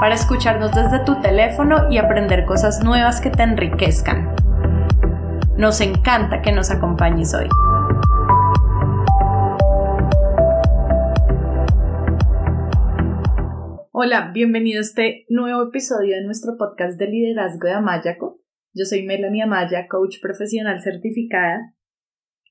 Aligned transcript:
para 0.00 0.14
escucharnos 0.14 0.72
desde 0.72 1.04
tu 1.04 1.20
teléfono 1.20 1.90
y 1.90 1.98
aprender 1.98 2.44
cosas 2.44 2.84
nuevas 2.84 3.20
que 3.20 3.30
te 3.30 3.42
enriquezcan. 3.42 4.34
Nos 5.56 5.80
encanta 5.80 6.40
que 6.40 6.52
nos 6.52 6.70
acompañes 6.70 7.34
hoy. 7.34 7.48
Hola, 13.90 14.30
bienvenido 14.32 14.78
a 14.78 14.82
este 14.82 15.26
nuevo 15.28 15.64
episodio 15.64 16.14
de 16.14 16.24
nuestro 16.24 16.56
podcast 16.56 16.96
de 16.98 17.08
liderazgo 17.08 17.66
de 17.66 17.74
Amayaco. 17.74 18.40
Yo 18.72 18.84
soy 18.84 19.02
Melanie 19.02 19.42
Amaya, 19.42 19.88
coach 19.88 20.20
profesional 20.22 20.80
certificada, 20.80 21.74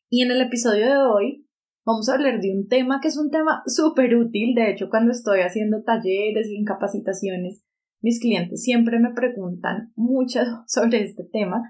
y 0.10 0.24
en 0.24 0.32
el 0.32 0.42
episodio 0.42 0.86
de 0.88 0.98
hoy 0.98 1.47
vamos 1.88 2.10
a 2.10 2.16
hablar 2.16 2.42
de 2.42 2.54
un 2.54 2.68
tema 2.68 3.00
que 3.02 3.08
es 3.08 3.18
un 3.18 3.32
tema 3.32 3.64
súper 3.66 4.18
útil. 4.18 4.54
De 4.56 4.70
hecho, 4.70 4.90
cuando 4.90 5.12
estoy 5.12 5.40
haciendo 5.40 5.84
talleres 5.84 6.50
y 6.52 6.62
capacitaciones, 6.66 7.64
mis 8.02 8.20
clientes 8.20 8.62
siempre 8.62 9.00
me 9.00 9.14
preguntan 9.14 9.94
mucho 9.96 10.42
sobre 10.68 11.02
este 11.02 11.24
tema 11.24 11.64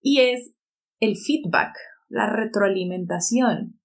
y 0.00 0.20
es 0.20 0.54
el 1.00 1.16
feedback, 1.16 1.76
la 2.08 2.32
retroalimentación. 2.32 3.80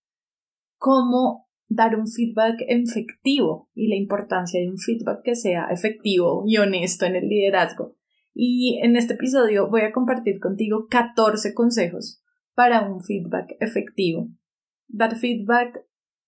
Cómo 0.77 1.49
dar 1.67 1.95
un 1.95 2.07
feedback 2.07 2.57
efectivo 2.67 3.71
y 3.73 3.87
la 3.87 3.95
importancia 3.95 4.61
de 4.61 4.69
un 4.69 4.77
feedback 4.77 5.23
que 5.23 5.35
sea 5.35 5.65
efectivo 5.71 6.43
y 6.45 6.57
honesto 6.57 7.05
en 7.05 7.15
el 7.15 7.27
liderazgo. 7.27 7.95
Y 8.35 8.79
en 8.83 8.95
este 8.97 9.15
episodio 9.15 9.67
voy 9.67 9.81
a 9.81 9.91
compartir 9.91 10.39
contigo 10.39 10.85
14 10.91 11.55
consejos 11.55 12.23
para 12.53 12.87
un 12.87 13.01
feedback 13.01 13.55
efectivo 13.59 14.29
dar 14.93 15.17
feedback 15.17 15.85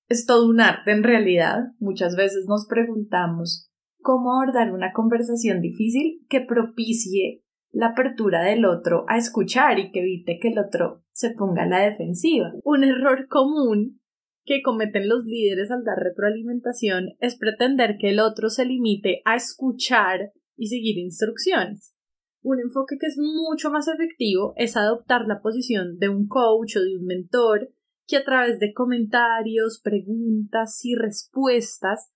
es 0.09 0.25
todo 0.25 0.47
un 0.47 0.61
arte 0.61 0.91
en 0.91 1.03
realidad. 1.03 1.71
Muchas 1.79 2.15
veces 2.15 2.45
nos 2.47 2.67
preguntamos 2.67 3.69
cómo 4.01 4.33
abordar 4.33 4.73
una 4.73 4.91
conversación 4.91 5.61
difícil 5.61 6.25
que 6.29 6.41
propicie 6.41 7.43
la 7.71 7.87
apertura 7.87 8.43
del 8.43 8.65
otro 8.65 9.05
a 9.07 9.17
escuchar 9.17 9.79
y 9.79 9.91
que 9.91 10.01
evite 10.01 10.39
que 10.39 10.49
el 10.49 10.59
otro 10.59 11.03
se 11.11 11.31
ponga 11.31 11.63
a 11.63 11.67
la 11.67 11.79
defensiva. 11.79 12.53
Un 12.63 12.83
error 12.83 13.27
común 13.27 13.99
que 14.45 14.61
cometen 14.61 15.07
los 15.07 15.25
líderes 15.25 15.71
al 15.71 15.83
dar 15.83 15.97
retroalimentación 15.97 17.15
es 17.19 17.37
pretender 17.37 17.97
que 17.97 18.09
el 18.09 18.19
otro 18.19 18.49
se 18.49 18.65
limite 18.65 19.21
a 19.25 19.35
escuchar 19.35 20.33
y 20.55 20.67
seguir 20.67 20.97
instrucciones. 20.97 21.95
Un 22.43 22.59
enfoque 22.59 22.97
que 22.99 23.07
es 23.07 23.17
mucho 23.17 23.71
más 23.71 23.87
efectivo 23.87 24.53
es 24.57 24.75
adoptar 24.75 25.25
la 25.27 25.41
posición 25.41 25.97
de 25.97 26.09
un 26.09 26.27
coach 26.27 26.75
o 26.75 26.81
de 26.81 26.97
un 26.97 27.05
mentor 27.05 27.71
a 28.15 28.23
través 28.23 28.59
de 28.59 28.73
comentarios, 28.73 29.79
preguntas 29.83 30.79
y 30.83 30.95
respuestas 30.95 32.11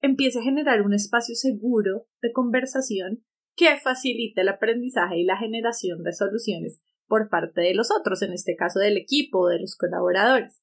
empiece 0.00 0.38
a 0.38 0.42
generar 0.42 0.82
un 0.82 0.94
espacio 0.94 1.34
seguro 1.34 2.06
de 2.22 2.32
conversación 2.32 3.24
que 3.56 3.76
facilite 3.76 4.40
el 4.40 4.48
aprendizaje 4.48 5.18
y 5.18 5.24
la 5.24 5.36
generación 5.36 6.02
de 6.02 6.12
soluciones 6.12 6.80
por 7.06 7.28
parte 7.28 7.60
de 7.60 7.74
los 7.74 7.90
otros, 7.90 8.22
en 8.22 8.32
este 8.32 8.56
caso 8.56 8.78
del 8.78 8.96
equipo 8.96 9.48
de 9.48 9.60
los 9.60 9.76
colaboradores. 9.76 10.62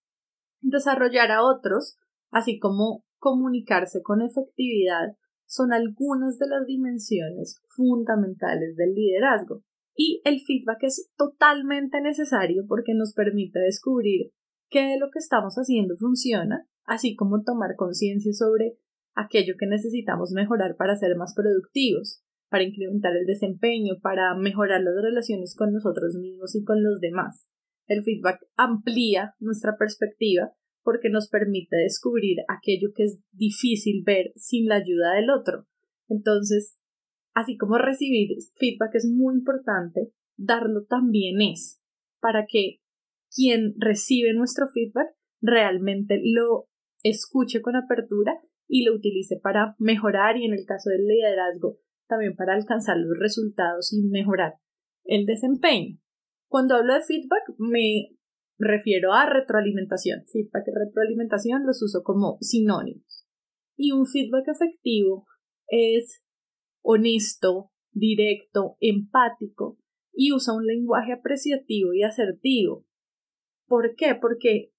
Desarrollar 0.62 1.31
a 1.31 1.44
otros, 1.44 1.98
así 2.31 2.58
como 2.58 3.06
comunicarse 3.18 4.02
con 4.02 4.22
efectividad, 4.22 5.18
son 5.46 5.74
algunas 5.74 6.40
de 6.40 6.48
las 6.48 6.66
dimensiones 6.66 7.62
fundamentales 7.68 8.76
del 8.76 8.94
liderazgo. 8.94 9.64
Y 9.96 10.22
el 10.26 10.42
feedback 10.42 10.84
es 10.84 11.12
totalmente 11.18 12.02
necesario 12.02 12.66
porque 12.68 12.94
nos 12.94 13.14
permite 13.14 13.60
descubrir 13.60 14.31
qué 14.70 14.88
de 14.88 15.00
lo 15.00 15.10
que 15.12 15.20
estamos 15.20 15.56
haciendo 15.56 15.96
funciona, 15.98 16.68
así 16.86 17.16
como 17.16 17.44
tomar 17.44 17.76
conciencia 17.76 18.34
sobre 18.34 18.78
aquello 19.16 19.56
que 19.60 19.68
necesitamos 19.68 20.32
mejorar 20.32 20.76
para 20.78 20.96
ser 20.96 21.16
más 21.16 21.34
productivos, 21.36 22.24
para 22.50 22.64
incrementar 22.64 23.16
el 23.16 23.26
desempeño, 23.26 23.96
para 24.02 24.36
mejorar 24.36 24.82
las 24.82 24.96
relaciones 25.02 25.56
con 25.56 25.74
nosotros 25.74 26.16
mismos 26.16 26.56
y 26.56 26.64
con 26.64 26.84
los 26.84 27.00
demás. 27.00 27.48
El 27.88 28.04
feedback 28.04 28.40
amplía 28.56 29.34
nuestra 29.40 29.78
perspectiva 29.78 30.52
porque 30.84 31.10
nos 31.10 31.30
permite 31.30 31.76
descubrir 31.76 32.38
aquello 32.48 32.90
que 32.96 33.04
es 33.04 33.20
difícil 33.32 34.04
ver 34.06 34.32
sin 34.36 34.68
la 34.68 34.76
ayuda 34.76 35.16
del 35.16 35.30
otro. 35.30 35.66
Entonces, 36.08 36.78
así 37.34 37.58
como 37.58 37.78
recibir 37.78 38.38
feedback 38.56 38.96
es 38.96 39.06
muy 39.06 39.36
importante, 39.36 40.14
darlo 40.38 40.86
también 40.86 41.42
es, 41.42 41.82
para 42.22 42.46
que 42.46 42.80
quien 43.38 43.75
recibe 43.78 44.34
nuestro 44.34 44.68
feedback 44.68 45.09
realmente 45.42 46.20
lo 46.24 46.68
escuche 47.03 47.62
con 47.62 47.75
apertura 47.75 48.42
y 48.68 48.84
lo 48.84 48.96
utilice 48.96 49.40
para 49.42 49.75
mejorar 49.78 50.38
y 50.38 50.46
en 50.46 50.53
el 50.53 50.66
caso 50.66 50.90
del 50.90 51.06
liderazgo 51.06 51.78
también 52.08 52.36
para 52.36 52.56
alcanzar 52.56 52.98
los 52.98 53.18
resultados 53.20 53.94
y 53.94 54.02
mejorar 54.02 54.56
el 55.03 55.25
desempeño. 55.25 56.00
Cuando 56.48 56.75
hablo 56.75 56.96
de 56.96 57.02
feedback 57.02 57.44
me 57.59 58.18
refiero 58.58 59.14
a 59.14 59.30
retroalimentación. 59.30 60.25
Feedback 60.31 60.64
y 60.68 60.72
retroalimentación 60.86 61.66
los 61.66 61.84
uso 61.84 62.02
como 62.04 62.38
sinónimos. 62.42 63.28
Y 63.75 63.92
un 63.92 64.08
feedback 64.08 64.48
efectivo 64.48 65.28
es 65.68 66.24
honesto, 66.81 67.69
directo, 67.92 68.78
empático 68.80 69.78
y 70.12 70.34
usa 70.34 70.56
un 70.56 70.66
lenguaje 70.66 71.14
apreciativo 71.14 71.94
y 71.94 72.02
asertivo 72.02 72.87
¿Por 73.68 73.96
qué? 73.96 74.16
Porque 74.20 74.72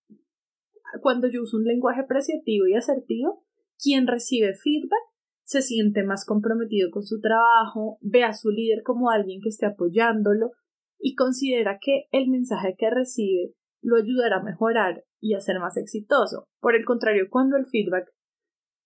cuando 1.03 1.29
yo 1.29 1.43
uso 1.43 1.59
un 1.59 1.65
lenguaje 1.65 2.01
apreciativo 2.01 2.67
y 2.67 2.75
asertivo, 2.75 3.45
quien 3.79 4.07
recibe 4.07 4.55
feedback 4.55 4.99
se 5.45 5.63
siente 5.63 6.03
más 6.03 6.25
comprometido 6.25 6.91
con 6.91 7.05
su 7.05 7.21
trabajo, 7.21 7.99
ve 8.01 8.25
a 8.25 8.35
su 8.35 8.51
líder 8.51 8.83
como 8.83 9.11
alguien 9.11 9.41
que 9.41 9.49
esté 9.49 9.67
apoyándolo 9.67 10.53
y 10.99 11.15
considera 11.15 11.79
que 11.81 12.05
el 12.11 12.29
mensaje 12.29 12.75
que 12.77 12.91
recibe 12.91 13.55
lo 13.81 13.97
ayudará 13.97 14.39
a 14.39 14.43
mejorar 14.43 15.05
y 15.21 15.35
a 15.35 15.41
ser 15.41 15.59
más 15.61 15.77
exitoso. 15.77 16.49
Por 16.61 16.75
el 16.75 16.85
contrario, 16.85 17.29
cuando 17.31 17.57
el 17.57 17.67
feedback 17.67 18.13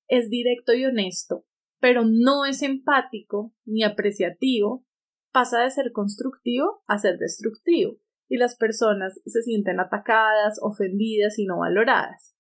es 0.09 0.29
directo 0.29 0.75
y 0.75 0.85
honesto, 0.85 1.45
pero 1.81 2.05
no 2.05 2.45
es 2.45 2.63
empático 2.63 3.55
ni 3.65 3.83
apreciativo, 3.83 4.85
pasa 5.33 5.63
de 5.63 5.71
ser 5.71 5.91
constructivo 5.93 6.83
a 6.87 6.99
ser 6.99 7.19
destructivo 7.19 7.99
y 8.33 8.39
las 8.39 8.57
personas 8.57 9.21
se 9.27 9.43
sienten 9.43 9.79
atacadas, 9.79 10.59
ofendidas 10.63 11.39
y 11.39 11.45
no 11.45 11.59
valoradas. 11.59 12.35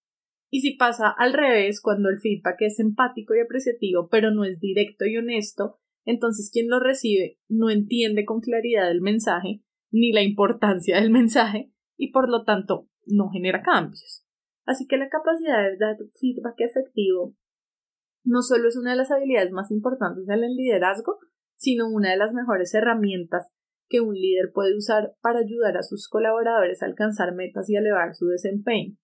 Y 0.51 0.63
si 0.63 0.75
pasa 0.79 1.11
al 1.11 1.35
revés, 1.35 1.83
cuando 1.83 2.09
el 2.09 2.19
feedback 2.19 2.63
es 2.63 2.81
empático 2.81 3.35
y 3.35 3.41
apreciativo, 3.41 4.09
pero 4.09 4.31
no 4.31 4.47
es 4.47 4.59
directo 4.59 5.05
y 5.05 5.19
honesto, 5.19 5.81
entonces 6.07 6.51
quien 6.51 6.71
lo 6.71 6.81
recibe 6.81 7.39
no 7.51 7.69
entiende 7.69 8.25
con 8.25 8.41
claridad 8.41 8.91
el 8.91 9.03
mensaje 9.03 9.61
ni 9.91 10.13
la 10.13 10.23
importancia 10.23 10.99
del 10.99 11.11
mensaje 11.11 11.71
y 11.99 12.11
por 12.11 12.31
lo 12.31 12.45
tanto 12.45 12.89
no 13.05 13.29
genera 13.29 13.61
cambios. 13.61 14.25
Así 14.65 14.87
que 14.87 14.97
la 14.97 15.11
capacidad 15.11 15.63
de 15.63 15.77
dar 15.77 15.97
feedback 16.19 16.59
efectivo 16.61 17.37
no 18.25 18.41
solo 18.41 18.67
es 18.67 18.79
una 18.79 18.93
de 18.93 18.97
las 18.97 19.11
habilidades 19.11 19.53
más 19.53 19.71
importantes 19.71 20.25
del 20.25 20.41
liderazgo, 20.57 21.19
sino 21.57 21.91
una 21.91 22.13
de 22.13 22.17
las 22.17 22.33
mejores 22.33 22.73
herramientas 22.73 23.53
que 23.93 24.01
un 24.01 24.15
líder 24.15 24.53
puede 24.55 24.75
usar 24.75 25.15
para 25.21 25.41
ayudar 25.41 25.77
a 25.77 25.83
sus 25.83 26.09
colaboradores 26.09 26.83
a 26.83 26.87
alcanzar 26.87 27.35
metas 27.35 27.69
y 27.69 27.77
elevar 27.77 28.15
su 28.15 28.27
desempeño. 28.27 28.97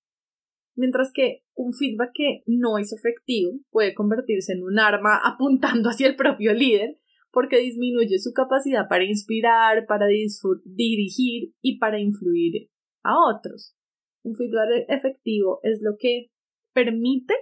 Mientras 0.75 1.13
que 1.13 1.43
un 1.55 1.75
feedback 1.75 2.13
que 2.15 2.43
no 2.47 2.79
es 2.79 2.95
efectivo 2.95 3.53
puede 3.71 3.95
convertirse 3.95 4.55
en 4.55 4.63
un 4.63 4.79
arma 4.79 5.21
apuntando 5.25 5.91
hacia 5.91 6.07
el 6.07 6.17
propio 6.17 6.55
líder 6.55 6.99
porque 7.31 7.59
disminuye 7.59 8.19
su 8.19 8.33
capacidad 8.33 8.89
para 8.89 9.05
inspirar, 9.05 9.85
para 9.87 10.07
dirigir 10.07 11.53
y 11.61 11.79
para 11.79 12.01
influir 12.01 12.71
a 13.03 13.13
otros. 13.29 13.77
Un 14.25 14.37
feedback 14.37 14.87
efectivo 14.89 15.61
es 15.63 15.81
lo 15.83 15.97
que 15.99 16.31
permite 16.73 17.35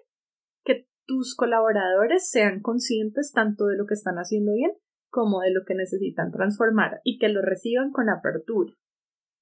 que 0.64 0.88
tus 1.06 1.36
colaboradores 1.36 2.28
sean 2.28 2.60
conscientes 2.60 3.30
tanto 3.32 3.66
de 3.66 3.76
lo 3.76 3.86
que 3.86 3.94
están 3.94 4.16
haciendo 4.16 4.52
bien 4.52 4.72
como 5.10 5.40
de 5.40 5.52
lo 5.52 5.64
que 5.64 5.74
necesitan 5.74 6.32
transformar 6.32 7.00
y 7.04 7.18
que 7.18 7.28
lo 7.28 7.42
reciban 7.42 7.90
con 7.92 8.08
apertura. 8.08 8.72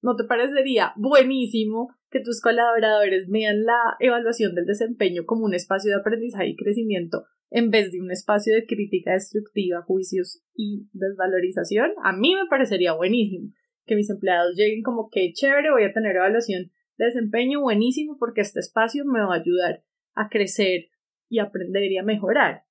¿No 0.01 0.15
te 0.15 0.23
parecería 0.23 0.93
buenísimo 0.97 1.89
que 2.11 2.19
tus 2.19 2.41
colaboradores 2.41 3.27
vean 3.27 3.63
la 3.63 3.95
evaluación 3.99 4.53
del 4.53 4.65
desempeño 4.65 5.25
como 5.25 5.45
un 5.45 5.55
espacio 5.55 5.91
de 5.91 5.99
aprendizaje 5.99 6.49
y 6.49 6.55
crecimiento 6.55 7.25
en 7.49 7.71
vez 7.71 7.91
de 7.91 8.01
un 8.01 8.11
espacio 8.11 8.53
de 8.53 8.65
crítica 8.65 9.13
destructiva, 9.13 9.81
juicios 9.81 10.43
y 10.53 10.89
desvalorización? 10.93 11.91
A 12.03 12.15
mí 12.15 12.35
me 12.35 12.47
parecería 12.49 12.93
buenísimo 12.93 13.51
que 13.85 13.95
mis 13.95 14.09
empleados 14.09 14.55
lleguen 14.55 14.83
como 14.83 15.09
que 15.09 15.31
chévere, 15.33 15.71
voy 15.71 15.83
a 15.85 15.93
tener 15.93 16.15
evaluación 16.15 16.71
de 16.97 17.05
desempeño 17.05 17.61
buenísimo 17.61 18.17
porque 18.19 18.41
este 18.41 18.59
espacio 18.59 19.05
me 19.05 19.21
va 19.21 19.35
a 19.35 19.39
ayudar 19.39 19.83
a 20.13 20.29
crecer 20.29 20.89
y 21.29 21.39
aprender 21.39 21.91
y 21.91 21.97
a 21.97 22.03
mejorar. 22.03 22.64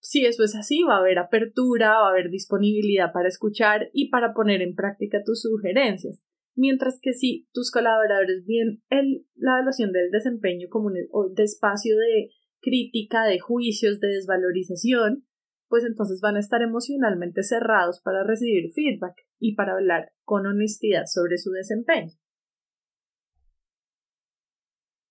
Si 0.00 0.24
eso 0.24 0.44
es 0.44 0.54
así, 0.54 0.82
va 0.82 0.96
a 0.96 1.00
haber 1.00 1.18
apertura, 1.18 1.98
va 1.98 2.06
a 2.06 2.10
haber 2.10 2.30
disponibilidad 2.30 3.12
para 3.12 3.28
escuchar 3.28 3.88
y 3.92 4.10
para 4.10 4.34
poner 4.34 4.62
en 4.62 4.74
práctica 4.74 5.22
tus 5.24 5.42
sugerencias. 5.42 6.22
Mientras 6.54 6.98
que 7.00 7.12
si 7.12 7.48
tus 7.52 7.70
colaboradores 7.70 8.44
ven 8.46 8.82
el, 8.88 9.26
la 9.34 9.52
evaluación 9.56 9.92
del 9.92 10.10
desempeño 10.10 10.68
como 10.70 10.86
un 10.86 11.34
espacio 11.36 11.96
de 11.96 12.30
crítica, 12.60 13.24
de 13.24 13.38
juicios, 13.38 14.00
de 14.00 14.08
desvalorización, 14.08 15.26
pues 15.68 15.84
entonces 15.84 16.20
van 16.20 16.36
a 16.36 16.40
estar 16.40 16.62
emocionalmente 16.62 17.42
cerrados 17.42 18.00
para 18.00 18.24
recibir 18.24 18.70
feedback 18.72 19.14
y 19.38 19.54
para 19.54 19.74
hablar 19.74 20.12
con 20.24 20.46
honestidad 20.46 21.04
sobre 21.06 21.38
su 21.38 21.50
desempeño. 21.50 22.12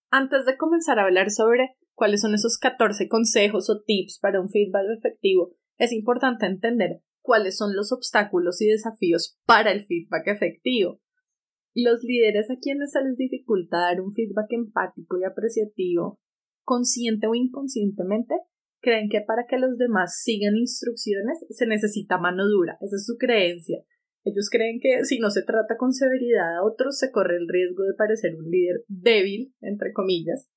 Antes 0.09 0.45
de 0.45 0.57
comenzar 0.57 0.97
a 0.99 1.03
hablar 1.03 1.29
sobre 1.29 1.75
cuáles 1.95 2.21
son 2.21 2.33
esos 2.33 2.57
14 2.57 3.07
consejos 3.07 3.69
o 3.69 3.81
tips 3.81 4.19
para 4.19 4.42
un 4.42 4.50
feedback 4.50 4.86
efectivo, 4.97 5.56
es 5.77 5.92
importante 5.92 6.45
entender 6.45 7.01
cuáles 7.21 7.57
son 7.57 7.75
los 7.75 7.92
obstáculos 7.92 8.62
y 8.62 8.68
desafíos 8.68 9.39
para 9.45 9.71
el 9.71 9.86
feedback 9.86 10.27
efectivo. 10.27 11.01
Los 11.74 12.03
líderes 12.03 12.50
a 12.51 12.59
quienes 12.62 12.92
se 12.92 13.01
les 13.01 13.18
dificulta 13.18 13.80
dar 13.80 14.00
un 14.00 14.13
feedback 14.13 14.51
empático 14.51 15.18
y 15.19 15.24
apreciativo, 15.24 16.19
consciente 16.63 17.27
o 17.27 17.36
inconscientemente, 17.36 18.36
creen 18.81 19.09
que 19.09 19.21
para 19.21 19.45
que 19.48 19.57
los 19.57 19.77
demás 19.77 20.21
sigan 20.21 20.56
instrucciones 20.56 21.45
se 21.50 21.65
necesita 21.65 22.18
mano 22.18 22.48
dura. 22.48 22.77
Esa 22.81 22.95
es 22.95 23.06
su 23.06 23.18
creencia. 23.18 23.80
Ellos 24.24 24.50
creen 24.50 24.80
que 24.80 25.03
si 25.03 25.19
no 25.19 25.30
se 25.30 25.44
trata 25.44 25.77
con 25.77 25.91
severidad 25.91 26.57
a 26.57 26.63
otros 26.63 26.98
se 26.98 27.12
corre 27.12 27.38
el 27.38 27.48
riesgo 27.48 27.83
de 27.83 27.94
parecer 27.98 28.36
un 28.36 28.50
líder 28.50 28.83
débil, 28.88 29.53
entre 29.62 29.91
comillas. 29.91 30.50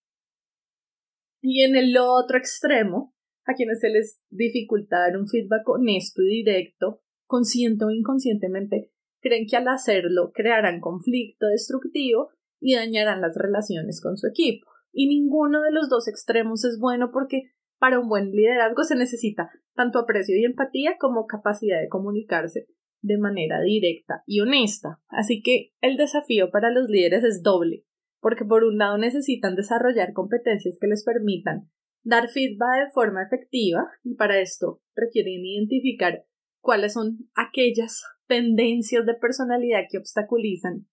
Y 1.41 1.63
en 1.63 1.77
el 1.77 1.97
otro 1.97 2.39
extremo, 2.39 3.15
a 3.45 3.55
quienes 3.55 3.81
se 3.81 3.91
les 3.91 4.21
dificulta 4.31 4.99
dar 4.99 5.17
un 5.17 5.29
feedback 5.29 5.69
honesto 5.69 6.23
y 6.23 6.29
directo, 6.29 7.01
consciente 7.27 7.85
o 7.85 7.91
inconscientemente, 7.91 8.91
creen 9.21 9.47
que 9.49 9.57
al 9.57 9.69
hacerlo 9.69 10.33
crearán 10.33 10.81
conflicto 10.81 11.47
destructivo 11.47 12.31
y 12.61 12.75
dañarán 12.75 13.21
las 13.21 13.37
relaciones 13.37 14.01
con 14.03 14.17
su 14.17 14.27
equipo. 14.27 14.67
Y 14.93 15.09
ninguno 15.09 15.63
de 15.63 15.71
los 15.71 15.89
dos 15.89 16.09
extremos 16.09 16.65
es 16.65 16.79
bueno 16.81 17.11
porque 17.13 17.51
para 17.79 18.01
un 18.01 18.09
buen 18.09 18.33
liderazgo 18.33 18.83
se 18.83 18.97
necesita 18.97 19.51
tanto 19.75 20.01
aprecio 20.01 20.37
y 20.37 20.45
empatía 20.45 20.97
como 20.99 21.27
capacidad 21.27 21.81
de 21.81 21.89
comunicarse 21.89 22.67
de 23.01 23.19
manera 23.19 23.61
directa 23.61 24.25
y 24.27 24.41
honesta. 24.41 25.01
Así 25.09 25.41
que 25.43 25.73
el 25.81 25.97
desafío 25.97 26.51
para 26.51 26.71
los 26.71 26.89
líderes 26.89 27.23
es 27.23 27.43
doble, 27.43 27.85
porque 28.21 28.45
por 28.45 28.65
un 28.65 28.79
lado 28.79 28.99
necesitan 28.99 29.55
desarrollar 29.55 30.13
competencias 30.13 30.79
que 30.81 30.87
les 30.87 31.05
permitan 31.05 31.71
dar 32.03 32.29
feedback 32.29 32.87
de 32.87 32.91
forma 32.93 33.23
efectiva 33.23 33.87
y 34.03 34.15
para 34.15 34.41
esto 34.41 34.81
requieren 34.95 35.45
identificar 35.45 36.25
cuáles 36.61 36.95
son 36.95 37.19
aquellas 37.35 38.03
tendencias 38.27 39.07
de 39.07 39.15
personalidad 39.15 39.83
que 39.91 39.99
obstaculizan 39.99 40.87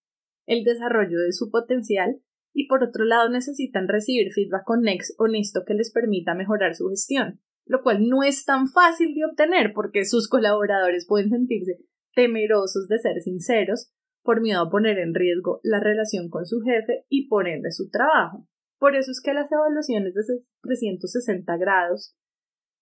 el 0.46 0.64
desarrollo 0.64 1.18
de 1.20 1.32
su 1.32 1.50
potencial 1.50 2.20
y 2.52 2.68
por 2.68 2.82
otro 2.82 3.04
lado 3.04 3.28
necesitan 3.28 3.88
recibir 3.88 4.32
feedback 4.32 4.64
honesto 5.18 5.64
que 5.66 5.74
les 5.74 5.92
permita 5.92 6.34
mejorar 6.34 6.74
su 6.74 6.88
gestión, 6.88 7.40
lo 7.66 7.82
cual 7.82 8.08
no 8.08 8.22
es 8.22 8.44
tan 8.44 8.68
fácil 8.68 9.14
de 9.14 9.26
obtener 9.26 9.72
porque 9.74 10.04
sus 10.04 10.28
colaboradores 10.28 11.06
pueden 11.06 11.30
sentirse 11.30 11.78
temerosos 12.14 12.88
de 12.88 12.98
ser 12.98 13.20
sinceros 13.20 13.92
por 14.26 14.42
miedo 14.42 14.60
a 14.60 14.70
poner 14.70 14.98
en 14.98 15.14
riesgo 15.14 15.60
la 15.62 15.80
relación 15.80 16.28
con 16.28 16.44
su 16.44 16.60
jefe 16.60 17.06
y 17.08 17.28
ponerle 17.28 17.70
su 17.70 17.88
trabajo. 17.88 18.46
Por 18.78 18.94
eso 18.94 19.10
es 19.10 19.22
que 19.22 19.32
las 19.32 19.50
evaluaciones 19.50 20.12
de 20.14 20.22
360 20.62 21.56
grados 21.56 22.14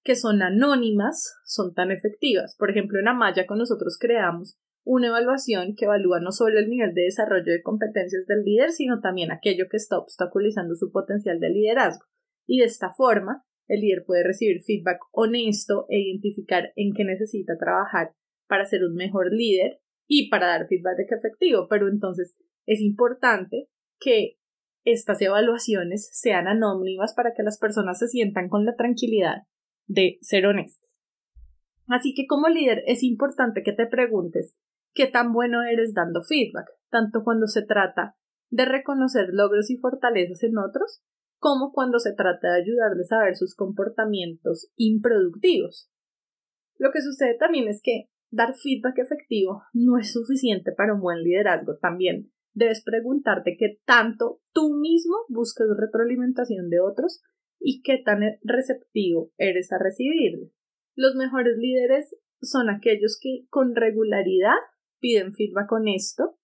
que 0.02 0.16
son 0.16 0.42
anónimas 0.42 1.34
son 1.44 1.72
tan 1.72 1.90
efectivas. 1.90 2.56
Por 2.58 2.70
ejemplo, 2.70 2.98
en 2.98 3.08
Amaya 3.08 3.46
con 3.46 3.58
nosotros 3.58 3.96
creamos 3.98 4.58
una 4.84 5.06
evaluación 5.06 5.74
que 5.76 5.86
evalúa 5.86 6.20
no 6.20 6.30
solo 6.30 6.58
el 6.58 6.68
nivel 6.68 6.92
de 6.92 7.04
desarrollo 7.04 7.50
de 7.50 7.62
competencias 7.62 8.26
del 8.26 8.42
líder, 8.44 8.70
sino 8.70 9.00
también 9.00 9.32
aquello 9.32 9.64
que 9.70 9.78
está 9.78 9.98
obstaculizando 9.98 10.74
su 10.74 10.90
potencial 10.92 11.40
de 11.40 11.48
liderazgo. 11.48 12.04
Y 12.46 12.58
de 12.58 12.66
esta 12.66 12.92
forma, 12.92 13.44
el 13.66 13.80
líder 13.80 14.04
puede 14.06 14.24
recibir 14.24 14.62
feedback 14.62 14.98
honesto 15.10 15.86
e 15.88 16.00
identificar 16.00 16.72
en 16.76 16.92
qué 16.92 17.04
necesita 17.04 17.56
trabajar 17.56 18.12
para 18.46 18.66
ser 18.66 18.84
un 18.84 18.94
mejor 18.94 19.32
líder 19.32 19.80
y 20.06 20.28
para 20.28 20.48
dar 20.48 20.66
feedback 20.66 20.98
efectivo, 21.10 21.66
pero 21.68 21.88
entonces 21.88 22.36
es 22.66 22.80
importante 22.80 23.68
que 23.98 24.38
estas 24.84 25.20
evaluaciones 25.22 26.10
sean 26.12 26.46
anónimas 26.46 27.14
para 27.14 27.32
que 27.34 27.42
las 27.42 27.58
personas 27.58 27.98
se 27.98 28.08
sientan 28.08 28.48
con 28.48 28.64
la 28.64 28.76
tranquilidad 28.76 29.44
de 29.86 30.18
ser 30.20 30.46
honestas. 30.46 30.90
Así 31.86 32.14
que 32.14 32.26
como 32.26 32.48
líder 32.48 32.82
es 32.86 33.02
importante 33.02 33.62
que 33.62 33.72
te 33.72 33.86
preguntes 33.86 34.54
qué 34.94 35.06
tan 35.06 35.32
bueno 35.32 35.62
eres 35.62 35.94
dando 35.94 36.22
feedback, 36.22 36.66
tanto 36.90 37.24
cuando 37.24 37.46
se 37.46 37.62
trata 37.62 38.16
de 38.50 38.64
reconocer 38.64 39.30
logros 39.32 39.70
y 39.70 39.76
fortalezas 39.78 40.42
en 40.44 40.58
otros, 40.58 41.02
como 41.38 41.72
cuando 41.72 41.98
se 41.98 42.14
trata 42.14 42.52
de 42.52 42.62
ayudarles 42.62 43.10
a 43.12 43.18
ver 43.18 43.36
sus 43.36 43.54
comportamientos 43.54 44.70
improductivos. 44.76 45.90
Lo 46.78 46.90
que 46.90 47.02
sucede 47.02 47.36
también 47.36 47.68
es 47.68 47.80
que 47.82 48.08
dar 48.34 48.54
feedback 48.56 48.98
efectivo 48.98 49.62
no 49.72 49.98
es 49.98 50.12
suficiente 50.12 50.72
para 50.72 50.94
un 50.94 51.00
buen 51.00 51.22
liderazgo. 51.22 51.76
También 51.78 52.32
debes 52.52 52.82
preguntarte 52.84 53.56
qué 53.58 53.78
tanto 53.84 54.40
tú 54.52 54.74
mismo 54.74 55.16
buscas 55.28 55.68
retroalimentación 55.78 56.68
de 56.68 56.80
otros 56.80 57.22
y 57.60 57.82
qué 57.82 57.98
tan 58.04 58.20
receptivo 58.42 59.32
eres 59.38 59.72
a 59.72 59.78
recibirlo. 59.78 60.50
Los 60.96 61.14
mejores 61.14 61.56
líderes 61.58 62.16
son 62.40 62.68
aquellos 62.68 63.18
que 63.20 63.46
con 63.48 63.74
regularidad 63.74 64.58
piden 65.00 65.32
feedback 65.34 65.70
honesto 65.72 66.36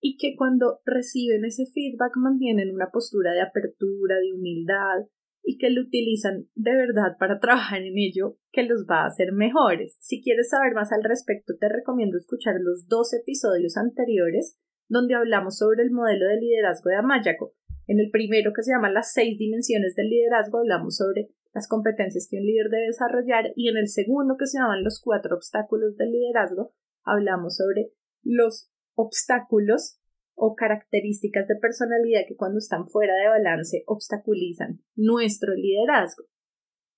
y 0.00 0.16
que 0.16 0.34
cuando 0.36 0.80
reciben 0.84 1.44
ese 1.44 1.66
feedback 1.66 2.16
mantienen 2.16 2.74
una 2.74 2.90
postura 2.90 3.32
de 3.32 3.42
apertura, 3.42 4.18
de 4.18 4.32
humildad, 4.32 5.06
y 5.42 5.58
que 5.58 5.70
lo 5.70 5.82
utilizan 5.82 6.46
de 6.54 6.72
verdad 6.72 7.16
para 7.18 7.40
trabajar 7.40 7.82
en 7.82 7.98
ello 7.98 8.36
que 8.52 8.62
los 8.62 8.86
va 8.90 9.02
a 9.02 9.06
hacer 9.06 9.32
mejores. 9.32 9.96
Si 10.00 10.22
quieres 10.22 10.50
saber 10.50 10.74
más 10.74 10.92
al 10.92 11.02
respecto, 11.02 11.54
te 11.58 11.68
recomiendo 11.68 12.16
escuchar 12.16 12.54
los 12.60 12.86
dos 12.88 13.12
episodios 13.12 13.76
anteriores 13.76 14.58
donde 14.88 15.14
hablamos 15.14 15.58
sobre 15.58 15.82
el 15.82 15.90
modelo 15.90 16.26
de 16.26 16.36
liderazgo 16.36 16.90
de 16.90 16.96
Amayaco. 16.96 17.54
En 17.86 17.98
el 17.98 18.10
primero 18.10 18.52
que 18.54 18.62
se 18.62 18.72
llama 18.72 18.90
las 18.90 19.12
seis 19.12 19.38
dimensiones 19.38 19.94
del 19.94 20.10
liderazgo 20.10 20.58
hablamos 20.58 20.96
sobre 20.96 21.30
las 21.52 21.68
competencias 21.68 22.28
que 22.30 22.36
un 22.36 22.46
líder 22.46 22.68
debe 22.70 22.86
desarrollar 22.86 23.52
y 23.56 23.68
en 23.68 23.76
el 23.76 23.88
segundo 23.88 24.36
que 24.38 24.46
se 24.46 24.58
llaman 24.58 24.84
los 24.84 25.00
cuatro 25.00 25.36
obstáculos 25.36 25.96
del 25.96 26.12
liderazgo 26.12 26.72
hablamos 27.04 27.56
sobre 27.56 27.92
los 28.22 28.70
obstáculos 28.94 29.98
o 30.34 30.54
características 30.54 31.46
de 31.48 31.56
personalidad 31.56 32.22
que 32.26 32.36
cuando 32.36 32.58
están 32.58 32.86
fuera 32.86 33.14
de 33.14 33.28
balance 33.28 33.84
obstaculizan 33.86 34.80
nuestro 34.96 35.54
liderazgo. 35.54 36.24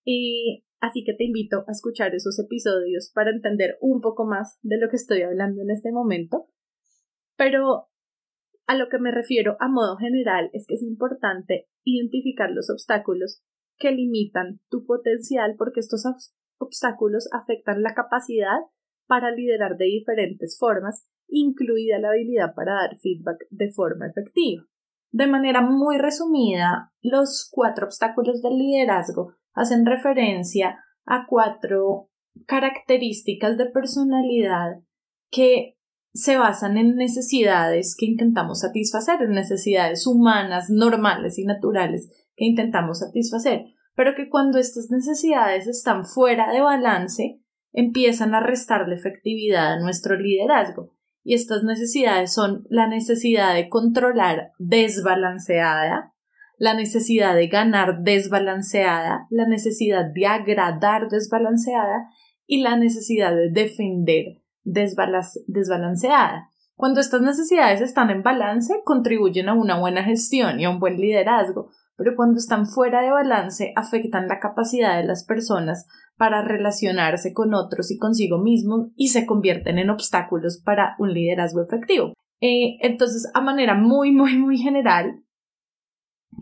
Y 0.05 0.65
así 0.81 1.05
que 1.05 1.15
te 1.15 1.25
invito 1.25 1.65
a 1.67 1.73
escuchar 1.73 2.15
esos 2.15 2.39
episodios 2.39 3.11
para 3.15 3.31
entender 3.31 3.77
un 3.81 4.01
poco 4.01 4.27
más 4.27 4.59
de 4.63 4.79
lo 4.79 4.89
que 4.89 4.97
estoy 4.97 5.23
hablando 5.23 5.63
en 5.63 5.71
este 5.71 5.93
momento. 5.93 6.49
Pero 7.37 7.89
a 8.67 8.77
lo 8.77 8.89
que 8.89 8.99
me 8.99 9.11
refiero 9.11 9.57
a 9.61 9.69
modo 9.69 9.97
general 9.97 10.51
es 10.53 10.67
que 10.67 10.75
es 10.75 10.83
importante 10.83 11.69
identificar 11.85 12.51
los 12.51 12.71
obstáculos 12.71 13.43
que 13.79 13.91
limitan 13.91 14.61
tu 14.71 14.87
potencial 14.87 15.55
porque 15.59 15.81
estos 15.81 16.05
obstáculos 16.59 17.29
afectan 17.33 17.83
la 17.83 17.95
capacidad 17.95 18.59
para 19.07 19.31
liderar 19.31 19.77
de 19.77 19.87
diferentes 19.87 20.57
formas 20.59 21.07
incluida 21.29 21.99
la 21.99 22.09
habilidad 22.09 22.55
para 22.55 22.75
dar 22.75 22.99
feedback 22.99 23.47
de 23.51 23.71
forma 23.73 24.07
efectiva. 24.07 24.65
De 25.11 25.27
manera 25.27 25.61
muy 25.61 25.99
resumida, 25.99 26.93
los 27.01 27.49
cuatro 27.53 27.87
obstáculos 27.87 28.43
del 28.43 28.59
liderazgo 28.59 29.35
hacen 29.53 29.87
referencia 29.87 30.79
a 31.07 31.27
cuatro 31.29 32.11
características 32.47 33.57
de 33.57 33.67
personalidad 33.67 34.81
que 35.31 35.77
se 36.13 36.37
basan 36.37 36.79
en 36.79 36.97
necesidades 36.97 37.97
que 37.99 38.07
intentamos 38.07 38.61
satisfacer, 38.61 39.23
en 39.23 39.33
necesidades 39.33 40.07
humanas, 40.07 40.71
normales 40.71 41.39
y 41.39 41.45
naturales 41.45 42.09
que 42.37 42.45
intentamos 42.45 43.01
satisfacer, 43.01 43.67
pero 43.95 44.15
que 44.15 44.29
cuando 44.29 44.59
estas 44.59 44.91
necesidades 44.91 45.67
están 45.67 46.05
fuera 46.05 46.53
de 46.53 46.61
balance, 46.61 47.41
empiezan 47.73 48.35
a 48.35 48.41
restar 48.41 48.89
la 48.89 48.95
efectividad 48.95 49.75
a 49.75 49.81
nuestro 49.81 50.17
liderazgo 50.17 50.94
y 51.25 51.35
estas 51.35 51.65
necesidades 51.65 52.33
son 52.33 52.67
la 52.69 52.87
necesidad 52.87 53.55
de 53.55 53.69
controlar 53.71 54.53
desbalanceada, 54.59 56.13
la 56.59 56.75
necesidad 56.75 57.35
de 57.35 57.49
ganar 57.49 58.03
desbalanceada, 58.03 59.27
la 59.31 59.49
necesidad 59.49 60.05
de 60.15 60.27
agradar 60.27 61.09
desbalanceada 61.09 62.11
y 62.47 62.61
la 62.61 62.77
necesidad 62.77 63.35
de 63.35 63.51
defender 63.51 64.43
desbalanceada. 64.65 66.51
Cuando 66.77 67.01
estas 67.01 67.23
necesidades 67.23 67.81
están 67.81 68.11
en 68.11 68.23
balance, 68.23 68.75
contribuyen 68.85 69.49
a 69.49 69.55
una 69.55 69.79
buena 69.79 70.05
gestión 70.05 70.61
y 70.61 70.67
a 70.67 70.71
un 70.71 70.79
buen 70.79 70.97
liderazgo, 70.97 71.71
pero 71.97 72.17
cuando 72.17 72.39
están 72.39 72.67
fuera 72.67 73.03
de 73.03 73.11
balance, 73.11 73.73
afectan 73.77 74.27
la 74.29 74.41
capacidad 74.41 74.97
de 74.97 75.07
las 75.07 75.25
personas 75.25 75.87
para 76.17 76.43
relacionarse 76.43 77.33
con 77.33 77.55
otros 77.55 77.91
y 77.91 77.99
consigo 77.99 78.39
mismos 78.39 78.89
y 78.97 79.09
se 79.09 79.27
convierten 79.27 79.79
en 79.79 79.91
obstáculos 79.91 80.61
para 80.65 80.95
un 80.99 81.13
liderazgo 81.13 81.63
efectivo. 81.63 82.13
Eh, 82.41 82.77
entonces, 82.81 83.31
a 83.35 83.41
manera 83.41 83.75
muy, 83.75 84.13
muy, 84.13 84.37
muy 84.37 84.59
general, 84.59 85.23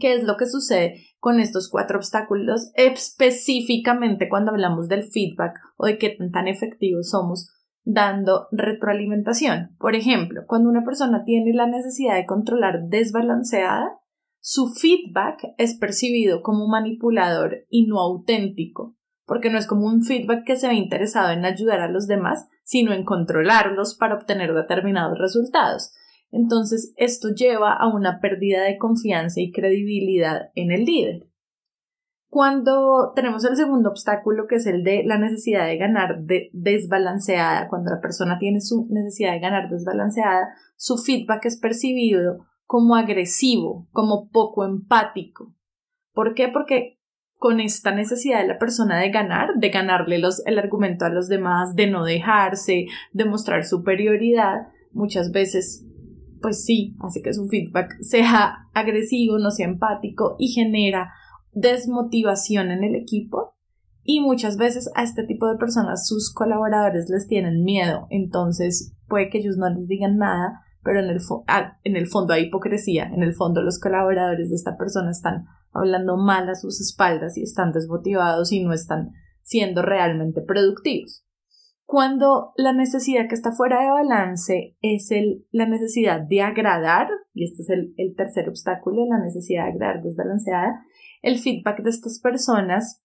¿qué 0.01 0.15
es 0.15 0.25
lo 0.25 0.37
que 0.37 0.47
sucede 0.47 1.05
con 1.19 1.41
estos 1.41 1.69
cuatro 1.71 1.99
obstáculos? 1.99 2.73
Específicamente 2.75 4.29
cuando 4.29 4.51
hablamos 4.51 4.89
del 4.89 5.05
feedback 5.05 5.55
o 5.77 5.87
de 5.87 5.99
qué 5.99 6.17
tan 6.33 6.49
efectivos 6.49 7.11
somos 7.11 7.51
dando 7.85 8.49
retroalimentación. 8.53 9.75
Por 9.79 9.97
ejemplo, 9.97 10.43
cuando 10.47 10.71
una 10.71 10.85
persona 10.85 11.25
tiene 11.25 11.53
la 11.53 11.67
necesidad 11.67 12.17
de 12.17 12.27
controlar 12.27 12.89
desbalanceada, 12.89 13.99
su 14.45 14.75
feedback 14.75 15.55
es 15.57 15.77
percibido 15.79 16.43
como 16.43 16.67
manipulador 16.67 17.65
y 17.71 17.87
no 17.87 18.01
auténtico, 18.01 18.97
porque 19.25 19.51
no 19.51 19.57
es 19.57 19.69
como 19.69 19.87
un 19.87 20.03
feedback 20.03 20.45
que 20.45 20.57
se 20.57 20.67
ve 20.67 20.75
interesado 20.75 21.31
en 21.31 21.45
ayudar 21.45 21.79
a 21.79 21.89
los 21.89 22.09
demás, 22.09 22.49
sino 22.65 22.93
en 22.93 23.05
controlarlos 23.05 23.97
para 23.97 24.17
obtener 24.17 24.53
determinados 24.53 25.17
resultados. 25.17 25.93
Entonces, 26.33 26.93
esto 26.97 27.29
lleva 27.29 27.73
a 27.73 27.87
una 27.87 28.19
pérdida 28.21 28.65
de 28.65 28.79
confianza 28.79 29.41
y 29.41 29.53
credibilidad 29.53 30.51
en 30.57 30.73
el 30.73 30.87
líder. 30.87 31.29
Cuando 32.29 33.13
tenemos 33.15 33.45
el 33.45 33.55
segundo 33.55 33.91
obstáculo, 33.91 34.49
que 34.49 34.57
es 34.57 34.67
el 34.67 34.83
de 34.83 35.05
la 35.05 35.19
necesidad 35.19 35.67
de 35.67 35.77
ganar 35.77 36.25
desbalanceada, 36.53 37.69
cuando 37.69 37.93
la 37.93 38.01
persona 38.01 38.39
tiene 38.41 38.61
su 38.61 38.89
necesidad 38.91 39.35
de 39.35 39.39
ganar 39.39 39.69
desbalanceada, 39.69 40.49
su 40.77 40.99
feedback 40.99 41.45
es 41.45 41.61
percibido 41.61 42.47
como 42.73 42.97
agresivo, 42.97 43.87
como 43.93 44.31
poco 44.31 44.65
empático. 44.65 45.55
¿Por 46.15 46.33
qué? 46.33 46.49
Porque 46.49 46.99
con 47.35 47.61
esta 47.61 47.95
necesidad 47.95 48.41
de 48.41 48.49
la 48.49 48.59
persona 48.59 48.99
de 48.99 49.11
ganar, 49.11 49.51
de 49.57 49.69
ganarle 49.69 50.19
los, 50.19 50.43
el 50.47 50.59
argumento 50.59 51.05
a 51.05 51.11
los 51.11 51.29
demás, 51.29 51.75
de 51.75 51.89
no 51.89 52.03
dejarse, 52.03 52.87
de 53.13 53.25
mostrar 53.27 53.67
superioridad, 53.67 54.69
muchas 54.91 55.33
veces, 55.33 55.85
pues 56.41 56.65
sí, 56.65 56.97
hace 57.01 57.21
que 57.21 57.35
su 57.35 57.47
feedback 57.47 57.93
sea 58.01 58.71
agresivo, 58.73 59.39
no 59.39 59.51
sea 59.51 59.67
empático 59.67 60.37
y 60.39 60.49
genera 60.55 61.13
desmotivación 61.53 62.71
en 62.71 62.85
el 62.85 62.95
equipo 62.95 63.55
y 64.03 64.21
muchas 64.21 64.57
veces 64.57 64.91
a 64.95 65.03
este 65.03 65.25
tipo 65.25 65.47
de 65.47 65.59
personas 65.59 66.09
sus 66.09 66.33
colaboradores 66.33 67.11
les 67.11 67.27
tienen 67.27 67.65
miedo, 67.65 68.07
entonces 68.09 68.97
puede 69.09 69.29
que 69.29 69.41
ellos 69.41 69.59
no 69.59 69.69
les 69.69 69.89
digan 69.89 70.17
nada, 70.17 70.63
pero 70.83 71.01
en 71.01 71.11
el, 71.11 71.19
ah, 71.47 71.79
en 71.85 71.97
el 71.97 72.07
fondo 72.07 72.33
hay 72.33 72.45
hipocresía, 72.45 73.05
en 73.05 73.23
el 73.23 73.35
fondo 73.35 73.63
los 73.63 73.79
colaboradores 73.79 74.51
de 74.51 74.57
esta 74.57 74.77
persona 74.77 75.11
están 75.11 75.47
hablando 75.73 76.17
mal 76.17 76.49
a 76.49 76.55
sus 76.55 76.81
espaldas 76.81 77.37
y 77.39 77.43
están 77.43 77.73
desmotivados 77.73 78.53
y 78.53 78.63
no 78.63 78.73
están 78.73 79.13
siendo 79.43 79.83
realmente 79.83 80.41
productivos. 80.43 81.25
Cuando 81.85 82.53
la 82.57 82.73
necesidad 82.73 83.29
que 83.29 83.35
está 83.35 83.53
fuera 83.53 83.83
de 83.83 83.91
balance 83.91 84.77
es 84.81 85.11
el, 85.11 85.47
la 85.51 85.67
necesidad 85.67 86.21
de 86.21 86.41
agradar, 86.41 87.09
y 87.35 87.45
este 87.45 87.63
es 87.63 87.71
el, 87.71 87.95
el 87.97 88.15
tercer 88.17 88.49
obstáculo, 88.49 89.05
la 89.07 89.19
necesidad 89.19 89.65
de 89.65 89.73
agradar 89.73 90.03
desbalanceada, 90.03 90.85
el 91.23 91.39
feedback 91.39 91.83
de 91.83 91.91
estas 91.91 92.19
personas 92.21 93.03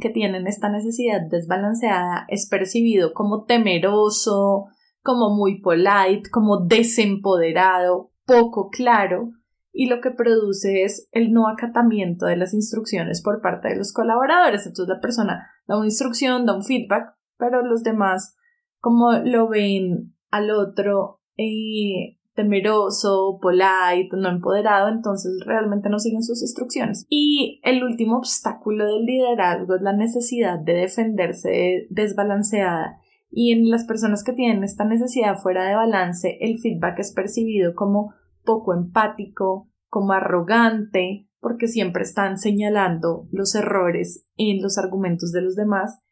que 0.00 0.10
tienen 0.10 0.46
esta 0.46 0.68
necesidad 0.68 1.20
desbalanceada 1.30 2.26
es 2.28 2.48
percibido 2.48 3.14
como 3.14 3.44
temeroso, 3.44 4.66
como 5.06 5.32
muy 5.32 5.60
polite, 5.60 6.28
como 6.32 6.66
desempoderado, 6.66 8.10
poco 8.26 8.70
claro, 8.70 9.30
y 9.72 9.86
lo 9.86 10.00
que 10.00 10.10
produce 10.10 10.82
es 10.82 11.08
el 11.12 11.32
no 11.32 11.48
acatamiento 11.48 12.26
de 12.26 12.36
las 12.36 12.52
instrucciones 12.52 13.22
por 13.22 13.40
parte 13.40 13.68
de 13.68 13.76
los 13.76 13.92
colaboradores. 13.92 14.66
Entonces 14.66 14.92
la 14.92 15.00
persona 15.00 15.46
da 15.68 15.76
una 15.76 15.86
instrucción, 15.86 16.44
da 16.44 16.56
un 16.56 16.64
feedback, 16.64 17.14
pero 17.38 17.62
los 17.62 17.84
demás, 17.84 18.36
como 18.80 19.12
lo 19.12 19.48
ven 19.48 20.12
al 20.30 20.50
otro, 20.50 21.20
eh, 21.36 22.18
temeroso, 22.34 23.38
polite, 23.40 24.16
no 24.16 24.28
empoderado, 24.28 24.88
entonces 24.88 25.40
realmente 25.46 25.88
no 25.88 26.00
siguen 26.00 26.22
sus 26.22 26.42
instrucciones. 26.42 27.06
Y 27.08 27.60
el 27.62 27.84
último 27.84 28.18
obstáculo 28.18 28.86
del 28.86 29.04
liderazgo 29.04 29.76
es 29.76 29.82
la 29.82 29.92
necesidad 29.92 30.58
de 30.58 30.72
defenderse 30.72 31.86
desbalanceada. 31.90 33.00
Y 33.30 33.52
en 33.52 33.70
las 33.70 33.84
personas 33.84 34.24
que 34.24 34.32
tienen 34.32 34.64
esta 34.64 34.84
necesidad 34.84 35.38
fuera 35.38 35.68
de 35.68 35.74
balance, 35.74 36.38
el 36.40 36.58
feedback 36.58 36.98
es 37.00 37.12
percibido 37.12 37.74
como 37.74 38.14
poco 38.44 38.74
empático, 38.74 39.68
como 39.88 40.12
arrogante, 40.12 41.28
porque 41.40 41.68
siempre 41.68 42.02
están 42.02 42.38
señalando 42.38 43.28
los 43.30 43.54
errores 43.54 44.26
en 44.36 44.62
los 44.62 44.78
argumentos 44.78 45.32
de 45.32 45.42
los 45.42 45.54
demás 45.54 46.02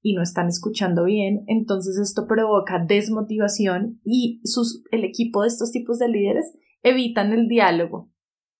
y 0.00 0.14
no 0.14 0.22
están 0.22 0.46
escuchando 0.46 1.04
bien, 1.04 1.42
entonces 1.48 1.98
esto 1.98 2.28
provoca 2.28 2.84
desmotivación 2.86 4.00
y 4.04 4.40
sus, 4.44 4.84
el 4.92 5.02
equipo 5.02 5.42
de 5.42 5.48
estos 5.48 5.72
tipos 5.72 5.98
de 5.98 6.08
líderes 6.08 6.56
evitan 6.84 7.32
el 7.32 7.48
diálogo, 7.48 8.12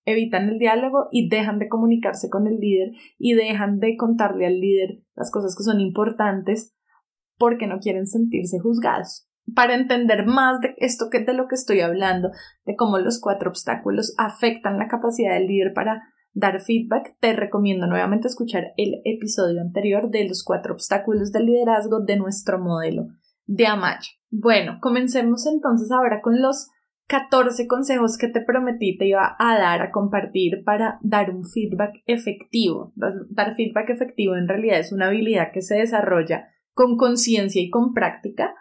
evitan 0.04 0.48
el 0.48 0.58
diálogo 0.58 1.06
y 1.12 1.28
dejan 1.28 1.60
de 1.60 1.68
comunicarse 1.68 2.28
con 2.28 2.48
el 2.48 2.58
líder 2.58 2.90
y 3.18 3.34
dejan 3.34 3.78
de 3.78 3.96
contarle 3.96 4.46
al 4.46 4.58
líder 4.58 5.04
las 5.14 5.30
cosas 5.30 5.54
que 5.56 5.62
son 5.62 5.80
importantes 5.80 6.75
porque 7.38 7.66
no 7.66 7.78
quieren 7.78 8.06
sentirse 8.06 8.58
juzgados. 8.58 9.28
Para 9.54 9.74
entender 9.74 10.26
más 10.26 10.60
de 10.60 10.74
esto 10.78 11.06
que 11.10 11.20
de 11.20 11.32
lo 11.32 11.46
que 11.46 11.54
estoy 11.54 11.80
hablando, 11.80 12.30
de 12.64 12.74
cómo 12.74 12.98
los 12.98 13.20
cuatro 13.20 13.50
obstáculos 13.50 14.14
afectan 14.18 14.78
la 14.78 14.88
capacidad 14.88 15.34
del 15.34 15.46
líder 15.46 15.72
para 15.72 16.02
dar 16.32 16.60
feedback, 16.60 17.16
te 17.20 17.32
recomiendo 17.32 17.86
nuevamente 17.86 18.28
escuchar 18.28 18.72
el 18.76 19.00
episodio 19.04 19.60
anterior 19.62 20.10
de 20.10 20.28
los 20.28 20.44
cuatro 20.44 20.74
obstáculos 20.74 21.32
del 21.32 21.46
liderazgo 21.46 22.00
de 22.00 22.16
nuestro 22.16 22.58
modelo 22.58 23.06
de 23.46 23.66
Amaya. 23.66 24.10
Bueno, 24.30 24.78
comencemos 24.82 25.46
entonces 25.46 25.90
ahora 25.90 26.20
con 26.20 26.42
los 26.42 26.68
14 27.08 27.66
consejos 27.68 28.18
que 28.18 28.28
te 28.28 28.40
prometí 28.40 28.98
te 28.98 29.06
iba 29.06 29.36
a 29.38 29.58
dar, 29.58 29.80
a 29.80 29.92
compartir 29.92 30.64
para 30.64 30.98
dar 31.02 31.30
un 31.30 31.44
feedback 31.44 32.02
efectivo. 32.06 32.92
Dar 32.96 33.54
feedback 33.54 33.90
efectivo 33.90 34.36
en 34.36 34.48
realidad 34.48 34.80
es 34.80 34.92
una 34.92 35.06
habilidad 35.06 35.52
que 35.52 35.62
se 35.62 35.76
desarrolla 35.76 36.48
con 36.76 36.98
conciencia 36.98 37.62
y 37.62 37.70
con 37.70 37.94
práctica. 37.94 38.54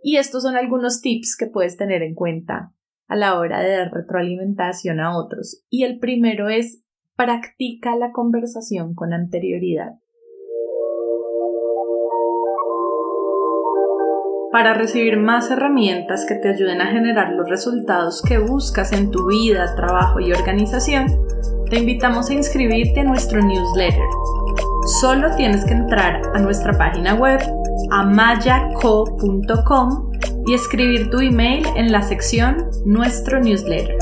Y 0.00 0.18
estos 0.18 0.42
son 0.42 0.56
algunos 0.56 1.00
tips 1.00 1.36
que 1.38 1.46
puedes 1.46 1.78
tener 1.78 2.02
en 2.02 2.14
cuenta 2.14 2.74
a 3.08 3.16
la 3.16 3.38
hora 3.38 3.60
de 3.62 3.70
dar 3.70 3.90
retroalimentación 3.90 5.00
a 5.00 5.16
otros. 5.18 5.64
Y 5.70 5.84
el 5.84 5.98
primero 5.98 6.48
es 6.50 6.82
Practica 7.16 7.94
la 7.96 8.10
conversación 8.10 8.94
con 8.94 9.12
anterioridad. 9.12 9.92
Para 14.50 14.74
recibir 14.74 15.18
más 15.18 15.50
herramientas 15.50 16.26
que 16.26 16.34
te 16.34 16.48
ayuden 16.48 16.80
a 16.80 16.90
generar 16.90 17.32
los 17.32 17.48
resultados 17.48 18.22
que 18.26 18.38
buscas 18.38 18.92
en 18.92 19.10
tu 19.10 19.26
vida, 19.28 19.74
trabajo 19.76 20.20
y 20.20 20.32
organización, 20.32 21.06
te 21.70 21.78
invitamos 21.78 22.28
a 22.28 22.34
inscribirte 22.34 23.00
a 23.00 23.04
nuestro 23.04 23.40
newsletter. 23.42 24.08
Solo 25.00 25.34
tienes 25.36 25.64
que 25.64 25.74
entrar 25.74 26.22
a 26.34 26.38
nuestra 26.40 26.76
página 26.76 27.14
web 27.14 27.40
amayaco.com 27.90 30.10
y 30.46 30.54
escribir 30.54 31.10
tu 31.10 31.20
email 31.20 31.64
en 31.76 31.92
la 31.92 32.02
sección 32.02 32.56
Nuestro 32.84 33.40
newsletter 33.40 33.96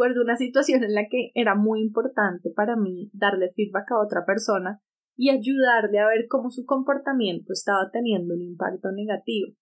recuerdo 0.00 0.22
una 0.22 0.36
situación 0.36 0.82
en 0.82 0.94
la 0.94 1.08
que 1.10 1.30
era 1.34 1.54
muy 1.54 1.82
importante 1.82 2.50
para 2.50 2.76
mí 2.76 3.10
darle 3.12 3.50
feedback 3.50 3.92
a 3.92 4.00
otra 4.00 4.24
persona 4.24 4.80
y 5.14 5.28
ayudarle 5.28 5.98
a 5.98 6.06
ver 6.06 6.26
cómo 6.28 6.50
su 6.50 6.64
comportamiento 6.64 7.52
estaba 7.52 7.90
teniendo 7.92 8.34
un 8.34 8.40
impacto 8.40 8.92
negativo. 8.92 9.52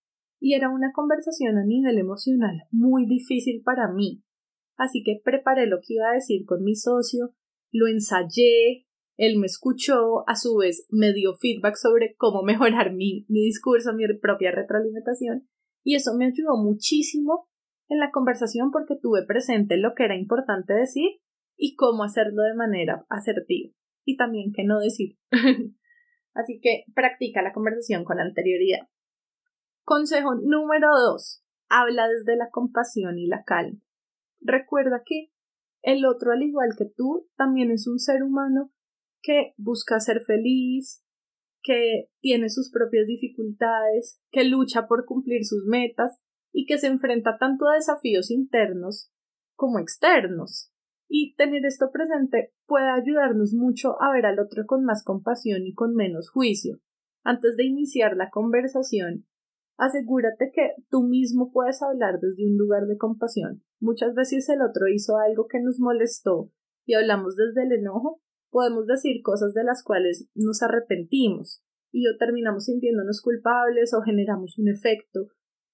Y 0.40 0.54
era 0.54 0.68
una 0.68 0.92
conversación 0.92 1.58
a 1.58 1.64
nivel 1.64 1.98
emocional 1.98 2.62
muy 2.70 3.06
difícil 3.06 3.62
para 3.64 3.90
mí. 3.90 4.22
Así 4.76 5.02
que 5.02 5.20
preparé 5.24 5.66
lo 5.66 5.78
que 5.78 5.94
iba 5.94 6.08
a 6.08 6.14
decir 6.14 6.46
con 6.46 6.62
mi 6.62 6.76
socio, 6.76 7.34
lo 7.72 7.88
ensayé, 7.88 8.86
él 9.18 9.36
me 9.36 9.46
escuchó, 9.46 10.22
a 10.28 10.36
su 10.36 10.56
vez 10.56 10.86
me 10.90 11.12
dio 11.12 11.34
feedback 11.34 11.74
sobre 11.74 12.14
cómo 12.16 12.42
mejorar 12.44 12.94
mi, 12.94 13.26
discurso, 13.28 13.92
mi 13.92 14.04
propia 14.18 14.52
retroalimentación, 14.52 15.46
y 15.84 15.96
eso 15.96 16.14
me 16.16 16.26
ayudó 16.26 16.56
muchísimo 16.56 17.48
en 17.88 17.98
la 17.98 18.10
conversación 18.10 18.70
porque 18.70 18.96
tuve 19.00 19.26
presente 19.26 19.76
lo 19.76 19.94
que 19.94 20.04
era 20.04 20.16
importante 20.16 20.72
decir 20.72 21.20
y 21.56 21.74
cómo 21.74 22.04
hacerlo 22.04 22.42
de 22.42 22.54
manera 22.54 23.06
asertiva 23.08 23.74
y 24.04 24.16
también 24.16 24.52
qué 24.54 24.64
no 24.64 24.78
decir. 24.78 25.18
Así 26.34 26.60
que 26.62 26.84
practica 26.94 27.42
la 27.42 27.52
conversación 27.52 28.04
con 28.04 28.20
anterioridad. 28.20 28.88
Consejo 29.84 30.34
número 30.34 30.88
dos. 30.94 31.42
Habla 31.68 32.08
desde 32.08 32.36
la 32.36 32.50
compasión 32.50 33.18
y 33.18 33.26
la 33.26 33.42
calma. 33.44 33.80
Recuerda 34.40 35.02
que 35.04 35.32
el 35.82 36.04
otro, 36.04 36.32
al 36.32 36.42
igual 36.42 36.70
que 36.76 36.84
tú, 36.84 37.28
también 37.36 37.70
es 37.70 37.88
un 37.88 37.98
ser 37.98 38.22
humano 38.22 38.70
que 39.28 39.52
busca 39.58 40.00
ser 40.00 40.22
feliz, 40.22 41.04
que 41.62 42.08
tiene 42.22 42.48
sus 42.48 42.70
propias 42.70 43.06
dificultades, 43.06 44.22
que 44.30 44.44
lucha 44.44 44.86
por 44.88 45.04
cumplir 45.04 45.44
sus 45.44 45.66
metas 45.66 46.18
y 46.50 46.64
que 46.64 46.78
se 46.78 46.86
enfrenta 46.86 47.36
tanto 47.36 47.68
a 47.68 47.74
desafíos 47.74 48.30
internos 48.30 49.12
como 49.54 49.80
externos. 49.80 50.72
Y 51.10 51.34
tener 51.34 51.66
esto 51.66 51.90
presente 51.92 52.54
puede 52.66 52.88
ayudarnos 52.88 53.52
mucho 53.52 54.00
a 54.00 54.10
ver 54.12 54.24
al 54.24 54.38
otro 54.38 54.64
con 54.64 54.82
más 54.84 55.04
compasión 55.04 55.66
y 55.66 55.74
con 55.74 55.94
menos 55.94 56.30
juicio. 56.30 56.78
Antes 57.22 57.58
de 57.58 57.66
iniciar 57.66 58.16
la 58.16 58.30
conversación, 58.30 59.26
asegúrate 59.76 60.52
que 60.54 60.70
tú 60.88 61.02
mismo 61.02 61.52
puedes 61.52 61.82
hablar 61.82 62.18
desde 62.18 62.46
un 62.46 62.56
lugar 62.56 62.86
de 62.86 62.96
compasión. 62.96 63.62
Muchas 63.78 64.14
veces 64.14 64.48
el 64.48 64.62
otro 64.62 64.88
hizo 64.88 65.18
algo 65.18 65.48
que 65.48 65.60
nos 65.60 65.78
molestó 65.80 66.50
y 66.86 66.94
hablamos 66.94 67.36
desde 67.36 67.64
el 67.64 67.72
enojo, 67.72 68.22
podemos 68.50 68.86
decir 68.86 69.22
cosas 69.22 69.54
de 69.54 69.64
las 69.64 69.82
cuales 69.82 70.28
nos 70.34 70.62
arrepentimos 70.62 71.62
y 71.92 72.06
o 72.06 72.16
terminamos 72.18 72.64
sintiéndonos 72.66 73.22
culpables 73.22 73.94
o 73.94 74.02
generamos 74.02 74.58
un 74.58 74.68
efecto 74.68 75.26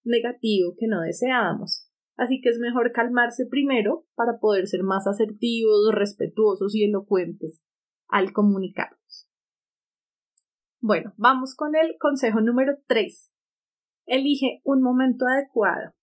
negativo 0.04 0.74
que 0.78 0.86
no 0.86 1.00
deseábamos. 1.00 1.88
Así 2.16 2.40
que 2.40 2.50
es 2.50 2.58
mejor 2.58 2.92
calmarse 2.92 3.46
primero 3.46 4.06
para 4.14 4.38
poder 4.38 4.68
ser 4.68 4.82
más 4.84 5.06
asertivos, 5.06 5.92
respetuosos 5.92 6.74
y 6.74 6.84
elocuentes 6.84 7.60
al 8.08 8.32
comunicarnos. 8.32 9.28
Bueno, 10.80 11.14
vamos 11.16 11.56
con 11.56 11.74
el 11.74 11.96
consejo 11.98 12.40
número 12.40 12.76
3. 12.86 13.32
Elige 14.06 14.60
un 14.64 14.82
momento 14.82 15.24
adecuado. 15.26 15.94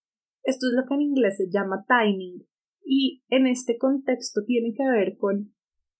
Esto 0.42 0.66
es 0.66 0.72
lo 0.74 0.86
que 0.86 0.94
en 0.94 1.02
inglés 1.02 1.36
se 1.36 1.48
llama 1.50 1.84
timing 1.86 2.46
y 2.84 3.22
en 3.28 3.46
este 3.46 3.78
contexto 3.78 4.42
tiene 4.44 4.74
que 4.76 4.84
ver 4.84 5.16
con 5.16 5.54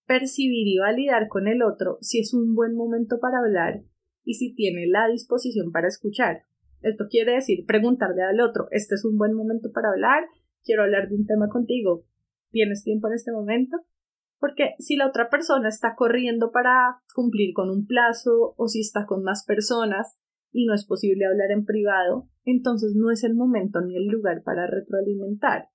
percibir 0.07 0.69
y 0.69 0.79
validar 0.79 1.29
con 1.29 1.49
el 1.49 1.63
otro 1.63 1.99
si 2.01 2.21
es 2.21 2.35
un 2.35 2.55
buen 2.55 2.75
momento 2.75 3.19
para 3.21 3.39
hablar 3.39 3.83
y 4.25 4.35
si 4.35 4.55
tiene 4.55 4.87
la 4.87 5.09
disposición 5.09 5.73
para 5.73 5.89
escuchar. 5.89 6.45
Esto 6.83 7.07
quiere 7.09 7.35
decir 7.35 7.65
preguntarle 7.67 8.23
al 8.23 8.41
otro, 8.41 8.67
este 8.71 8.97
es 8.97 9.05
un 9.05 9.17
buen 9.17 9.35
momento 9.35 9.71
para 9.73 9.91
hablar, 9.91 10.25
quiero 10.65 10.83
hablar 10.83 11.09
de 11.09 11.17
un 11.17 11.27
tema 11.27 11.49
contigo, 11.49 12.05
¿tienes 12.51 12.83
tiempo 12.83 13.09
en 13.09 13.15
este 13.15 13.33
momento? 13.33 13.79
Porque 14.39 14.75
si 14.81 14.97
la 14.97 15.07
otra 15.07 15.31
persona 15.31 15.69
está 15.69 15.95
corriendo 15.95 16.51
para 16.51 16.99
cumplir 17.15 17.55
con 17.55 17.71
un 17.71 17.87
plazo 17.87 18.55
o 18.57 18.67
si 18.67 18.81
está 18.81 19.07
con 19.07 19.23
más 19.23 19.45
personas 19.45 20.19
y 20.51 20.67
no 20.67 20.75
es 20.75 20.85
posible 20.85 21.25
hablar 21.27 21.53
en 21.53 21.65
privado, 21.65 22.29
entonces 22.45 22.95
no 22.97 23.13
es 23.13 23.23
el 23.23 23.35
momento 23.35 23.81
ni 23.81 23.97
el 23.97 24.09
lugar 24.09 24.43
para 24.43 24.67
retroalimentar. 24.67 25.69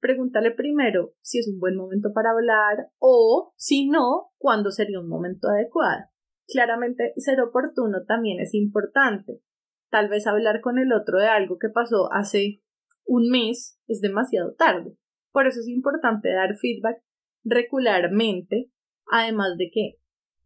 Pregúntale 0.00 0.52
primero 0.52 1.14
si 1.20 1.38
es 1.38 1.48
un 1.48 1.58
buen 1.58 1.76
momento 1.76 2.12
para 2.12 2.30
hablar 2.30 2.90
o, 2.98 3.52
si 3.56 3.88
no, 3.88 4.30
cuándo 4.38 4.70
sería 4.70 5.00
un 5.00 5.08
momento 5.08 5.48
adecuado. 5.48 6.04
Claramente, 6.46 7.12
ser 7.16 7.40
oportuno 7.40 8.04
también 8.06 8.40
es 8.40 8.54
importante 8.54 9.42
tal 9.90 10.08
vez 10.08 10.26
hablar 10.26 10.60
con 10.60 10.78
el 10.78 10.92
otro 10.92 11.18
de 11.18 11.28
algo 11.28 11.58
que 11.58 11.68
pasó 11.68 12.12
hace 12.12 12.62
un 13.04 13.30
mes 13.30 13.78
es 13.86 14.00
demasiado 14.00 14.54
tarde. 14.54 14.96
Por 15.32 15.46
eso 15.46 15.60
es 15.60 15.68
importante 15.68 16.32
dar 16.32 16.56
feedback 16.56 17.02
regularmente, 17.44 18.70
además 19.10 19.56
de 19.56 19.70
que 19.72 19.94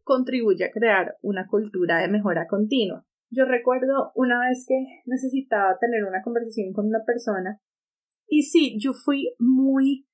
contribuye 0.03 0.65
a 0.65 0.71
crear 0.71 1.17
una 1.21 1.47
cultura 1.47 1.99
de 1.99 2.07
mejora 2.07 2.47
continua. 2.47 3.05
Yo 3.29 3.45
recuerdo 3.45 4.11
una 4.15 4.39
vez 4.47 4.65
que 4.67 4.75
necesitaba 5.05 5.77
tener 5.79 6.03
una 6.05 6.21
conversación 6.21 6.71
con 6.73 6.87
una 6.87 7.03
persona 7.05 7.59
y 8.27 8.43
sí, 8.43 8.77
yo 8.79 8.93
fui 8.93 9.35
muy 9.39 10.07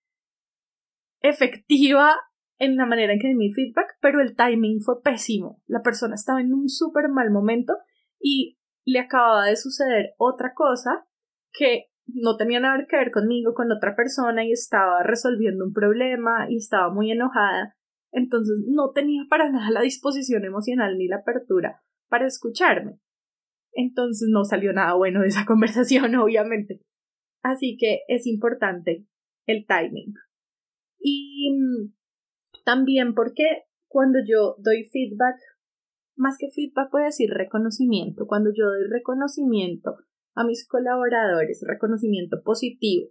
efectiva 1.21 2.15
en 2.57 2.75
la 2.75 2.85
manera 2.85 3.13
en 3.13 3.19
que 3.19 3.29
di 3.29 3.35
mi 3.35 3.51
feedback, 3.51 3.97
pero 4.01 4.21
el 4.21 4.35
timing 4.35 4.81
fue 4.81 5.01
pésimo. 5.01 5.61
La 5.67 5.81
persona 5.81 6.15
estaba 6.15 6.41
en 6.41 6.53
un 6.53 6.67
súper 6.67 7.09
mal 7.09 7.31
momento 7.31 7.73
y 8.19 8.57
le 8.85 8.99
acababa 8.99 9.45
de 9.45 9.55
suceder 9.55 10.13
otra 10.17 10.53
cosa 10.53 11.07
que 11.53 11.85
no 12.05 12.37
tenía 12.37 12.59
nada 12.59 12.85
que 12.89 12.97
ver 12.97 13.11
conmigo, 13.11 13.53
con 13.53 13.71
otra 13.71 13.95
persona 13.95 14.43
y 14.43 14.51
estaba 14.51 15.03
resolviendo 15.03 15.63
un 15.63 15.73
problema 15.73 16.47
y 16.49 16.57
estaba 16.57 16.91
muy 16.93 17.11
enojada. 17.11 17.75
Entonces 18.11 18.65
no 18.67 18.91
tenía 18.91 19.23
para 19.29 19.49
nada 19.49 19.69
la 19.69 19.81
disposición 19.81 20.43
emocional 20.43 20.97
ni 20.97 21.07
la 21.07 21.17
apertura 21.17 21.81
para 22.09 22.25
escucharme. 22.25 22.99
Entonces 23.71 24.27
no 24.31 24.43
salió 24.43 24.73
nada 24.73 24.93
bueno 24.95 25.21
de 25.21 25.27
esa 25.27 25.45
conversación, 25.47 26.15
obviamente. 26.15 26.81
Así 27.41 27.77
que 27.79 28.01
es 28.07 28.27
importante 28.27 29.05
el 29.45 29.65
timing. 29.65 30.13
Y 30.99 31.51
mm, 31.51 31.93
también 32.65 33.13
porque 33.13 33.63
cuando 33.87 34.19
yo 34.25 34.55
doy 34.59 34.83
feedback 34.91 35.35
más 36.19 36.37
que 36.37 36.49
feedback 36.49 36.91
puede 36.91 37.05
decir 37.05 37.29
reconocimiento. 37.31 38.27
Cuando 38.27 38.51
yo 38.53 38.65
doy 38.65 38.87
reconocimiento 38.89 39.95
a 40.35 40.43
mis 40.43 40.67
colaboradores, 40.67 41.63
reconocimiento 41.65 42.43
positivo, 42.43 43.09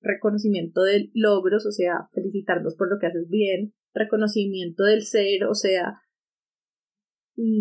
reconocimiento 0.00 0.82
de 0.82 1.10
logros, 1.14 1.64
o 1.66 1.70
sea, 1.70 2.08
felicitarlos 2.12 2.74
por 2.76 2.90
lo 2.90 2.98
que 2.98 3.06
haces 3.06 3.28
bien, 3.28 3.74
reconocimiento 3.94 4.82
del 4.82 5.02
ser, 5.02 5.44
o 5.44 5.54
sea, 5.54 6.01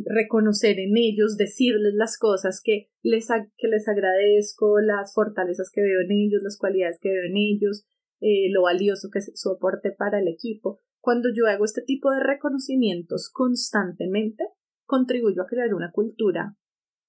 reconocer 0.06 0.80
en 0.80 0.98
ellos, 0.98 1.38
decirles 1.38 1.94
las 1.96 2.18
cosas 2.18 2.62
que 2.64 2.90
les, 3.04 3.28
que 3.58 3.68
les 3.68 3.88
agradezco, 3.88 4.80
las 4.82 5.14
fortalezas 5.14 5.72
que 5.74 5.82
veo 5.82 6.02
en 6.02 6.12
ellos, 6.12 6.42
las 6.44 6.58
cualidades 6.58 7.00
que 7.02 7.10
veo 7.10 7.24
en 7.24 7.38
ellos, 7.38 7.86
eh, 8.20 8.52
lo 8.52 8.64
valioso 8.64 9.10
que 9.12 9.20
es 9.20 9.32
su 9.36 9.52
aporte 9.52 9.92
para 9.92 10.20
el 10.20 10.28
equipo. 10.28 10.80
Cuando 11.00 11.30
yo 11.34 11.48
hago 11.48 11.66
este 11.66 11.82
tipo 11.82 12.12
de 12.12 12.22
reconocimientos 12.22 13.32
constantemente, 13.34 14.44
contribuyó 14.86 15.42
a 15.42 15.48
crear 15.48 15.74
una 15.74 15.92
cultura 15.92 16.56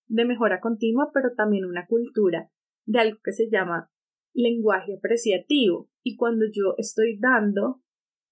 de 0.06 0.24
mejora 0.24 0.60
continua, 0.60 1.10
pero 1.12 1.34
también 1.34 1.64
una 1.64 1.86
cultura 1.86 2.50
de 2.86 2.98
algo 2.98 3.18
que 3.22 3.32
se 3.32 3.50
llama 3.50 3.90
lenguaje 4.32 4.96
apreciativo. 4.96 5.90
Y 6.02 6.16
cuando 6.16 6.46
yo 6.46 6.74
estoy 6.78 7.18
dando 7.18 7.82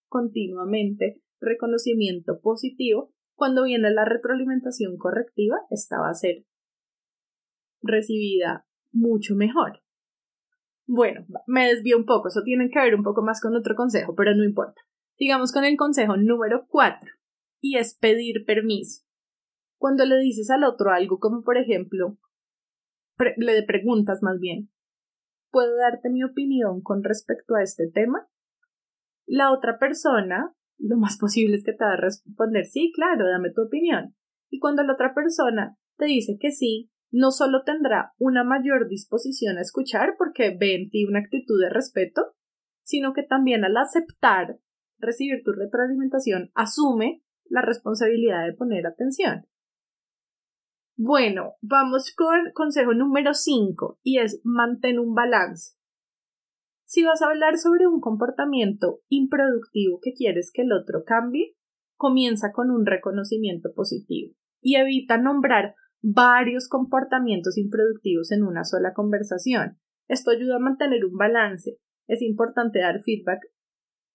continuamente 0.09 1.21
reconocimiento 1.41 2.41
positivo, 2.41 3.13
cuando 3.41 3.65
viene 3.65 3.91
la 3.91 4.05
retroalimentación 4.05 4.99
correctiva, 4.99 5.57
esta 5.71 5.99
va 5.99 6.11
a 6.11 6.15
ser 6.15 6.45
recibida 7.81 8.67
mucho 8.93 9.35
mejor. 9.35 9.81
Bueno, 10.87 11.25
me 11.47 11.69
desvío 11.69 11.97
un 11.97 12.05
poco, 12.05 12.29
eso 12.29 12.43
tiene 12.45 12.69
que 12.69 12.79
ver 12.79 12.95
un 12.95 13.03
poco 13.03 13.23
más 13.23 13.41
con 13.41 13.57
otro 13.57 13.75
consejo, 13.75 14.15
pero 14.15 14.35
no 14.35 14.45
importa. 14.45 14.83
Sigamos 15.17 15.53
con 15.53 15.65
el 15.65 15.79
consejo 15.79 16.19
número 16.19 16.67
4 16.69 17.11
y 17.63 17.79
es 17.79 17.97
pedir 17.97 18.45
permiso. 18.45 19.07
Cuando 19.79 20.05
le 20.05 20.19
dices 20.19 20.51
al 20.51 20.63
otro 20.63 20.91
algo 20.91 21.19
como 21.19 21.43
por 21.43 21.57
ejemplo, 21.57 22.19
le 23.39 23.63
preguntas 23.63 24.23
más 24.23 24.39
bien, 24.39 24.69
¿puedo 25.51 25.79
darte 25.79 26.11
mi 26.11 26.23
opinión 26.25 26.83
con 26.83 27.03
respecto 27.03 27.55
a 27.55 27.63
este 27.63 27.91
tema? 27.91 28.29
La 29.25 29.51
otra 29.51 29.79
persona, 29.79 30.55
lo 30.81 30.97
más 30.97 31.19
posible 31.19 31.57
es 31.57 31.65
que 31.65 31.73
te 31.73 31.85
va 31.85 31.93
a 31.93 31.97
responder, 31.97 32.65
sí, 32.65 32.93
claro, 32.95 33.29
dame 33.29 33.53
tu 33.53 33.63
opinión. 33.63 34.15
Y 34.51 34.59
cuando 34.59 34.83
la 34.83 34.95
otra 34.95 35.15
persona 35.15 35.77
te 35.97 36.07
dice 36.07 36.39
que 36.41 36.51
sí, 36.51 36.91
no 37.13 37.31
solo 37.31 37.63
tendrá 37.65 38.13
una 38.19 38.45
mayor 38.45 38.89
disposición 38.89 39.59
a 39.59 39.63
escuchar 39.63 40.15
porque 40.17 40.57
ve 40.59 40.75
en 40.75 40.91
ti 40.91 41.05
una 41.05 41.21
actitud 41.21 41.61
de 41.61 41.71
respeto, 41.71 42.35
sino 42.83 43.13
que 43.13 43.23
también 43.23 43.65
al 43.65 43.77
aceptar 43.77 44.59
recibir 44.99 45.43
tu 45.45 45.53
retroalimentación 45.53 46.51
asume 46.55 47.23
la 47.45 47.63
responsabilidad 47.63 48.47
de 48.47 48.55
poner 48.55 48.87
atención. 48.87 49.47
Bueno, 50.97 51.55
vamos 51.63 52.15
con 52.15 52.53
consejo 52.53 52.93
número 52.93 53.35
5 53.35 54.01
y 54.03 54.19
es 54.19 54.41
mantén 54.45 54.99
un 54.99 55.15
balance. 55.15 55.75
Si 56.91 57.05
vas 57.05 57.23
a 57.23 57.27
hablar 57.27 57.57
sobre 57.57 57.87
un 57.87 58.01
comportamiento 58.01 58.99
improductivo 59.09 60.01
que 60.03 60.13
quieres 60.13 60.51
que 60.53 60.63
el 60.63 60.73
otro 60.73 61.05
cambie, 61.07 61.55
comienza 61.97 62.51
con 62.51 62.73
un 62.73 62.85
reconocimiento 62.85 63.73
positivo 63.73 64.35
y 64.61 64.75
evita 64.75 65.17
nombrar 65.17 65.77
varios 66.03 66.69
comportamientos 66.69 67.59
improductivos 67.59 68.33
en 68.33 68.43
una 68.43 68.65
sola 68.65 68.93
conversación. 68.93 69.79
Esto 70.09 70.33
ayuda 70.33 70.57
a 70.57 70.59
mantener 70.59 71.05
un 71.05 71.17
balance. 71.17 71.77
Es 72.09 72.23
importante 72.23 72.81
dar 72.81 73.01
feedback 73.05 73.39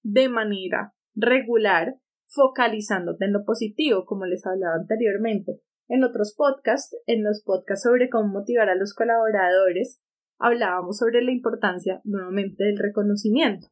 de 0.03 0.27
manera 0.27 0.93
regular, 1.13 1.95
focalizándote 2.27 3.23
en 3.23 3.31
lo 3.31 3.45
positivo, 3.45 4.03
como 4.03 4.25
les 4.25 4.45
hablaba 4.45 4.75
anteriormente. 4.75 5.61
En 5.87 6.03
otros 6.03 6.35
podcasts, 6.35 6.93
en 7.05 7.23
los 7.23 7.41
podcasts 7.41 7.83
sobre 7.83 8.09
cómo 8.09 8.27
motivar 8.27 8.67
a 8.67 8.75
los 8.75 8.93
colaboradores, 8.93 10.01
hablábamos 10.37 10.97
sobre 10.97 11.21
la 11.21 11.31
importancia 11.31 12.01
nuevamente 12.03 12.63
del 12.63 12.77
reconocimiento. 12.77 13.67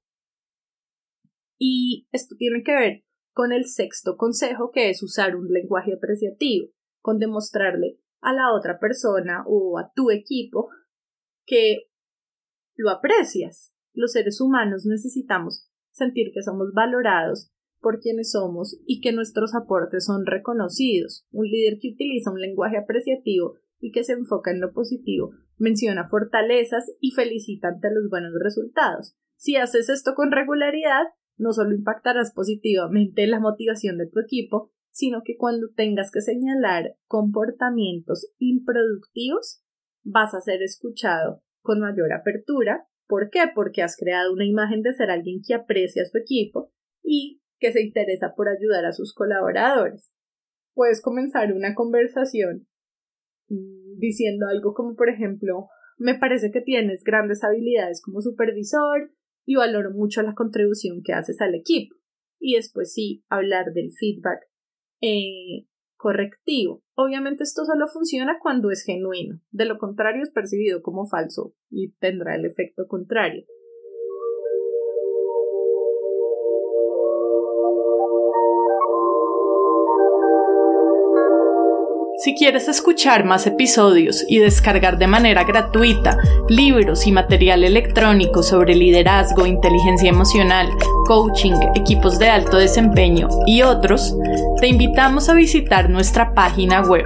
Y 1.58 2.08
esto 2.12 2.36
tiene 2.38 2.64
que 2.64 2.74
ver 2.74 3.04
con 3.34 3.52
el 3.52 3.66
sexto 3.66 4.16
consejo, 4.18 4.72
que 4.72 4.90
es 4.90 5.02
usar 5.02 5.36
un 5.36 5.48
lenguaje 5.48 5.94
apreciativo, 5.94 6.70
con 7.02 7.20
demostrarle 7.20 8.00
a 8.22 8.34
la 8.34 8.54
otra 8.54 8.80
persona 8.80 9.44
o 9.48 9.78
a 9.78 9.92
tu 9.94 10.12
equipo 10.12 10.70
que 11.46 11.90
lo 12.76 12.90
aprecias. 12.90 13.74
Los 13.94 14.14
seres 14.14 14.40
humanos 14.40 14.86
necesitamos 14.86 15.70
sentir 15.92 16.32
que 16.34 16.42
somos 16.42 16.74
valorados 16.74 17.52
por 17.80 18.00
quienes 18.00 18.32
somos 18.32 18.80
y 18.88 19.02
que 19.02 19.12
nuestros 19.12 19.54
aportes 19.54 20.06
son 20.06 20.26
reconocidos. 20.26 21.26
Un 21.32 21.48
líder 21.48 21.80
que 21.80 21.90
utiliza 21.90 22.32
un 22.32 22.40
lenguaje 22.40 22.78
apreciativo 22.78 23.56
y 23.80 23.92
que 23.92 24.04
se 24.04 24.14
enfoca 24.14 24.52
en 24.52 24.62
lo 24.62 24.72
positivo 24.72 25.32
menciona 25.58 26.08
fortalezas 26.08 26.92
y 27.00 27.12
felicita 27.12 27.70
ante 27.70 27.90
los 27.92 28.10
buenos 28.10 28.34
resultados. 28.42 29.16
Si 29.36 29.56
haces 29.56 29.90
esto 29.90 30.14
con 30.16 30.32
regularidad, 30.32 31.04
no 31.38 31.52
solo 31.54 31.74
impactarás 31.76 32.34
positivamente 32.34 33.28
la 33.28 33.40
motivación 33.40 33.98
de 33.98 34.08
tu 34.08 34.20
equipo, 34.20 34.72
sino 34.92 35.22
que 35.24 35.36
cuando 35.38 35.68
tengas 35.76 36.12
que 36.12 36.22
señalar 36.22 36.96
comportamientos 37.08 38.32
improductivos, 38.38 39.64
vas 40.04 40.34
a 40.34 40.42
ser 40.42 40.62
escuchado 40.62 41.42
con 41.62 41.80
mayor 41.80 42.14
apertura. 42.14 42.88
¿Por 43.08 43.30
qué? 43.30 43.42
Porque 43.54 43.82
has 43.82 43.98
creado 43.98 44.32
una 44.32 44.46
imagen 44.46 44.82
de 44.82 44.94
ser 44.94 45.10
alguien 45.10 45.42
que 45.46 45.56
aprecia 45.56 46.04
a 46.04 46.06
su 46.06 46.18
equipo 46.18 46.72
y 47.02 47.42
que 47.60 47.72
se 47.72 47.82
interesa 47.82 48.34
por 48.36 48.50
ayudar 48.50 48.86
a 48.86 48.92
sus 48.92 49.14
colaboradores. 49.14 50.12
Puedes 50.74 51.02
comenzar 51.02 51.54
una 51.54 51.74
conversación 51.74 52.68
diciendo 53.98 54.48
algo 54.48 54.74
como, 54.74 54.96
por 54.96 55.10
ejemplo, 55.10 55.68
me 55.98 56.16
parece 56.16 56.52
que 56.52 56.62
tienes 56.62 57.04
grandes 57.04 57.44
habilidades 57.44 58.02
como 58.02 58.22
supervisor 58.22 59.12
y 59.46 59.56
valoro 59.56 59.92
mucho 59.92 60.22
la 60.22 60.34
contribución 60.34 61.02
que 61.04 61.14
haces 61.14 61.42
al 61.42 61.56
equipo. 61.56 61.96
Y 62.40 62.56
después 62.56 62.94
sí, 62.94 63.24
hablar 63.30 63.74
del 63.74 63.92
feedback 63.92 64.40
eh, 65.02 65.68
correctivo. 65.98 66.84
Obviamente 66.96 67.44
esto 67.44 67.64
solo 67.66 67.88
funciona 67.88 68.38
cuando 68.42 68.72
es 68.72 68.84
genuino, 68.84 69.40
de 69.52 69.66
lo 69.66 69.78
contrario 69.78 70.24
es 70.24 70.32
percibido 70.32 70.82
como 70.82 71.08
falso 71.08 71.56
y 71.70 71.94
tendrá 71.94 72.36
el 72.36 72.46
efecto 72.46 72.88
contrario. 72.88 73.46
Si 82.24 82.36
quieres 82.36 82.70
escuchar 82.70 83.26
más 83.26 83.46
episodios 83.48 84.24
y 84.30 84.40
descargar 84.40 84.98
de 84.98 85.08
manera 85.08 85.44
gratuita 85.44 86.18
libros 86.48 87.06
y 87.06 87.12
material 87.12 87.66
electrónico 87.66 88.44
sobre 88.44 88.76
liderazgo, 88.76 89.46
inteligencia 89.46 90.08
emocional, 90.08 90.70
coaching, 91.06 91.52
equipos 91.76 92.20
de 92.20 92.30
alto 92.30 92.56
desempeño 92.56 93.28
y 93.46 93.64
otros, 93.64 94.16
te 94.62 94.68
invitamos 94.68 95.28
a 95.28 95.34
visitar 95.34 95.90
nuestra 95.90 96.34
página 96.34 96.82
web 96.84 97.04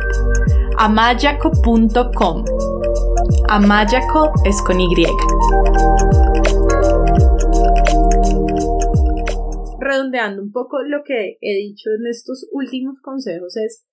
amayaco.com. 0.78 2.46
Amayaco 3.50 4.34
es 4.46 4.62
con 4.62 4.80
Y. 4.80 5.08
Redondeando 9.80 10.44
un 10.44 10.52
poco 10.52 10.84
lo 10.84 11.02
que 11.04 11.40
he 11.42 11.56
dicho 11.56 11.90
en 11.98 12.06
estos 12.06 12.46
últimos 12.52 13.00
consejos 13.02 13.58
es 13.58 13.87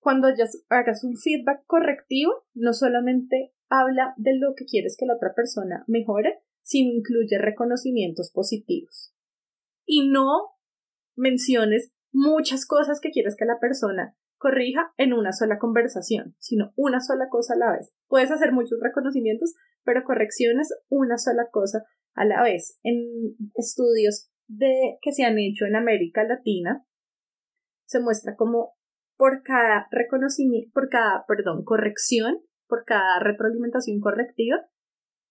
cuando 0.00 0.28
hagas 0.68 1.04
un 1.04 1.16
feedback 1.16 1.64
correctivo, 1.66 2.32
no 2.54 2.72
solamente 2.72 3.52
habla 3.68 4.14
de 4.16 4.36
lo 4.38 4.54
que 4.56 4.64
quieres 4.64 4.96
que 4.98 5.06
la 5.06 5.14
otra 5.14 5.34
persona 5.34 5.84
mejore, 5.86 6.40
sino 6.62 6.92
incluye 6.92 7.38
reconocimientos 7.38 8.30
positivos. 8.32 9.14
Y 9.84 10.08
no 10.08 10.52
menciones 11.16 11.92
muchas 12.12 12.66
cosas 12.66 13.00
que 13.00 13.10
quieres 13.10 13.36
que 13.36 13.44
la 13.44 13.58
persona 13.58 14.16
corrija 14.38 14.92
en 14.96 15.12
una 15.12 15.32
sola 15.32 15.58
conversación, 15.58 16.36
sino 16.38 16.72
una 16.76 17.00
sola 17.00 17.28
cosa 17.28 17.54
a 17.54 17.56
la 17.56 17.72
vez. 17.72 17.92
Puedes 18.06 18.30
hacer 18.30 18.52
muchos 18.52 18.78
reconocimientos, 18.80 19.54
pero 19.82 20.04
correcciones 20.04 20.68
una 20.88 21.18
sola 21.18 21.48
cosa 21.50 21.84
a 22.14 22.24
la 22.24 22.42
vez. 22.42 22.78
En 22.82 23.36
estudios 23.54 24.30
de, 24.46 24.98
que 25.02 25.12
se 25.12 25.24
han 25.24 25.38
hecho 25.38 25.66
en 25.66 25.76
América 25.76 26.24
Latina, 26.24 26.84
se 27.86 28.00
muestra 28.00 28.36
como 28.36 28.77
por 29.18 29.42
cada 29.42 29.88
por 30.72 30.88
cada, 30.88 31.24
perdón, 31.26 31.64
corrección, 31.64 32.38
por 32.68 32.84
cada 32.86 33.18
retroalimentación 33.18 34.00
correctiva, 34.00 34.56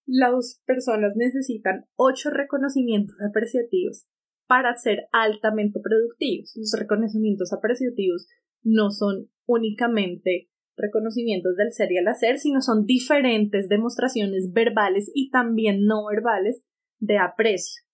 las 0.06 0.62
personas 0.66 1.16
necesitan 1.16 1.86
ocho 1.96 2.30
reconocimientos 2.30 3.16
apreciativos 3.28 4.06
para 4.46 4.76
ser 4.76 5.08
altamente 5.12 5.80
productivos. 5.82 6.54
Los 6.56 6.76
reconocimientos 6.78 7.52
apreciativos 7.54 8.28
no 8.62 8.92
son 8.92 9.30
únicamente 9.46 10.50
reconocimientos 10.78 11.56
del 11.56 11.72
ser 11.72 11.92
y 11.92 11.98
al 11.98 12.08
hacer, 12.08 12.38
sino 12.38 12.62
son 12.62 12.86
diferentes 12.86 13.68
demostraciones 13.68 14.52
verbales 14.54 15.10
y 15.14 15.32
también 15.32 15.86
no 15.86 16.06
verbales 16.06 16.64
de 17.00 17.18
aprecio. 17.18 17.87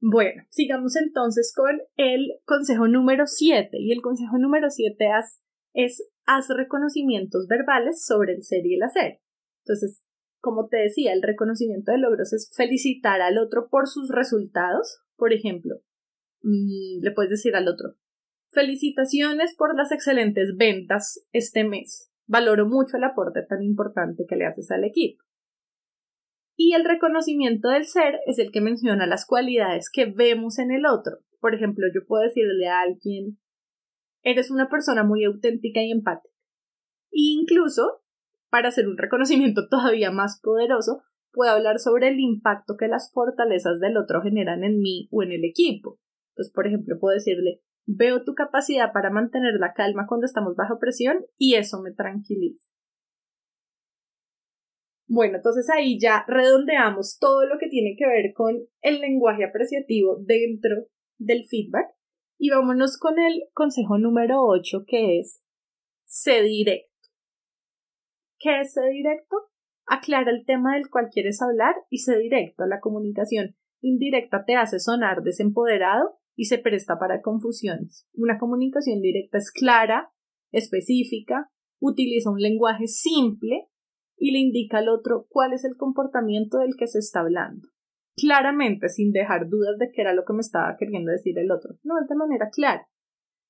Bueno, 0.00 0.42
sigamos 0.50 0.96
entonces 0.96 1.52
con 1.54 1.80
el 1.96 2.34
consejo 2.44 2.86
número 2.86 3.26
7. 3.26 3.70
Y 3.78 3.92
el 3.92 4.00
consejo 4.00 4.38
número 4.38 4.70
7 4.70 5.06
es 5.74 6.08
haz 6.24 6.48
reconocimientos 6.48 7.46
verbales 7.48 8.04
sobre 8.04 8.34
el 8.34 8.42
ser 8.42 8.64
y 8.64 8.76
el 8.76 8.82
hacer. 8.82 9.20
Entonces, 9.64 10.02
como 10.40 10.68
te 10.68 10.76
decía, 10.76 11.12
el 11.12 11.22
reconocimiento 11.22 11.90
de 11.90 11.98
logros 11.98 12.32
es 12.32 12.50
felicitar 12.54 13.20
al 13.20 13.38
otro 13.38 13.68
por 13.70 13.88
sus 13.88 14.08
resultados. 14.10 15.00
Por 15.16 15.32
ejemplo, 15.32 15.76
mm, 16.42 17.02
le 17.02 17.10
puedes 17.10 17.30
decir 17.30 17.56
al 17.56 17.68
otro, 17.68 17.96
felicitaciones 18.50 19.54
por 19.56 19.76
las 19.76 19.90
excelentes 19.90 20.56
ventas 20.56 21.26
este 21.32 21.64
mes. 21.64 22.10
Valoro 22.26 22.66
mucho 22.66 22.96
el 22.98 23.04
aporte 23.04 23.42
tan 23.42 23.62
importante 23.62 24.26
que 24.28 24.36
le 24.36 24.46
haces 24.46 24.70
al 24.70 24.84
equipo. 24.84 25.24
Y 26.60 26.74
el 26.74 26.84
reconocimiento 26.84 27.68
del 27.68 27.86
ser 27.86 28.18
es 28.26 28.40
el 28.40 28.50
que 28.50 28.60
menciona 28.60 29.06
las 29.06 29.26
cualidades 29.26 29.88
que 29.92 30.06
vemos 30.06 30.58
en 30.58 30.72
el 30.72 30.86
otro. 30.86 31.18
Por 31.38 31.54
ejemplo, 31.54 31.86
yo 31.94 32.04
puedo 32.04 32.24
decirle 32.24 32.66
a 32.66 32.80
alguien, 32.80 33.38
eres 34.24 34.50
una 34.50 34.68
persona 34.68 35.04
muy 35.04 35.22
auténtica 35.24 35.80
y 35.80 35.92
empática. 35.92 36.34
E 37.12 37.38
incluso, 37.38 38.02
para 38.50 38.68
hacer 38.68 38.88
un 38.88 38.98
reconocimiento 38.98 39.68
todavía 39.70 40.10
más 40.10 40.40
poderoso, 40.42 41.02
puedo 41.32 41.52
hablar 41.52 41.78
sobre 41.78 42.08
el 42.08 42.18
impacto 42.18 42.76
que 42.76 42.88
las 42.88 43.12
fortalezas 43.12 43.78
del 43.78 43.96
otro 43.96 44.20
generan 44.20 44.64
en 44.64 44.80
mí 44.80 45.08
o 45.12 45.22
en 45.22 45.30
el 45.30 45.44
equipo. 45.44 46.00
Entonces, 46.32 46.52
por 46.52 46.66
ejemplo, 46.66 46.98
puedo 46.98 47.14
decirle, 47.14 47.62
veo 47.86 48.24
tu 48.24 48.34
capacidad 48.34 48.92
para 48.92 49.10
mantener 49.10 49.54
la 49.60 49.74
calma 49.74 50.06
cuando 50.08 50.26
estamos 50.26 50.56
bajo 50.56 50.80
presión 50.80 51.24
y 51.36 51.54
eso 51.54 51.80
me 51.80 51.92
tranquiliza. 51.92 52.68
Bueno, 55.08 55.36
entonces 55.36 55.70
ahí 55.70 55.98
ya 55.98 56.24
redondeamos 56.28 57.18
todo 57.18 57.46
lo 57.46 57.58
que 57.58 57.68
tiene 57.68 57.96
que 57.96 58.06
ver 58.06 58.34
con 58.34 58.58
el 58.82 59.00
lenguaje 59.00 59.44
apreciativo 59.44 60.18
dentro 60.20 60.86
del 61.16 61.44
feedback 61.48 61.86
y 62.38 62.50
vámonos 62.50 62.98
con 62.98 63.18
el 63.18 63.44
consejo 63.54 63.96
número 63.98 64.42
8 64.42 64.84
que 64.86 65.18
es 65.18 65.42
sé 66.04 66.42
directo. 66.42 66.92
¿Qué 68.38 68.60
es 68.60 68.74
sé 68.74 68.86
directo? 68.90 69.36
Aclara 69.86 70.30
el 70.30 70.44
tema 70.44 70.74
del 70.74 70.90
cual 70.90 71.08
quieres 71.10 71.40
hablar 71.40 71.74
y 71.88 71.98
sé 71.98 72.18
directo. 72.18 72.66
La 72.66 72.80
comunicación 72.80 73.56
indirecta 73.80 74.44
te 74.44 74.56
hace 74.56 74.78
sonar 74.78 75.22
desempoderado 75.22 76.18
y 76.36 76.44
se 76.44 76.58
presta 76.58 76.98
para 76.98 77.22
confusiones. 77.22 78.06
Una 78.12 78.38
comunicación 78.38 79.00
directa 79.00 79.38
es 79.38 79.50
clara, 79.50 80.12
específica, 80.52 81.50
utiliza 81.80 82.30
un 82.30 82.40
lenguaje 82.40 82.86
simple 82.86 83.68
y 84.18 84.32
le 84.32 84.38
indica 84.38 84.78
al 84.78 84.88
otro 84.88 85.26
cuál 85.28 85.52
es 85.52 85.64
el 85.64 85.76
comportamiento 85.76 86.58
del 86.58 86.76
que 86.76 86.86
se 86.86 86.98
está 86.98 87.20
hablando. 87.20 87.68
Claramente, 88.16 88.88
sin 88.88 89.12
dejar 89.12 89.48
dudas 89.48 89.78
de 89.78 89.90
qué 89.92 90.02
era 90.02 90.12
lo 90.12 90.24
que 90.24 90.32
me 90.32 90.40
estaba 90.40 90.76
queriendo 90.76 91.12
decir 91.12 91.38
el 91.38 91.52
otro. 91.52 91.76
No, 91.84 91.94
de 92.06 92.14
manera 92.16 92.50
clara. 92.50 92.88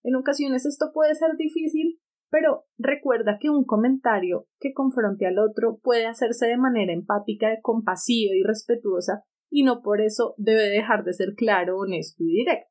En 0.04 0.14
ocasiones 0.14 0.66
esto 0.66 0.90
puede 0.92 1.14
ser 1.14 1.36
difícil, 1.36 1.98
pero 2.30 2.64
recuerda 2.76 3.38
que 3.40 3.48
un 3.48 3.64
comentario 3.64 4.46
que 4.60 4.74
confronte 4.74 5.26
al 5.26 5.38
otro 5.38 5.78
puede 5.82 6.06
hacerse 6.06 6.46
de 6.46 6.58
manera 6.58 6.92
empática, 6.92 7.48
compasiva 7.62 8.34
y 8.34 8.42
respetuosa, 8.42 9.24
y 9.50 9.64
no 9.64 9.80
por 9.80 10.02
eso 10.02 10.34
debe 10.36 10.68
dejar 10.68 11.04
de 11.04 11.14
ser 11.14 11.34
claro, 11.34 11.78
honesto 11.78 12.22
y 12.22 12.38
directo. 12.38 12.68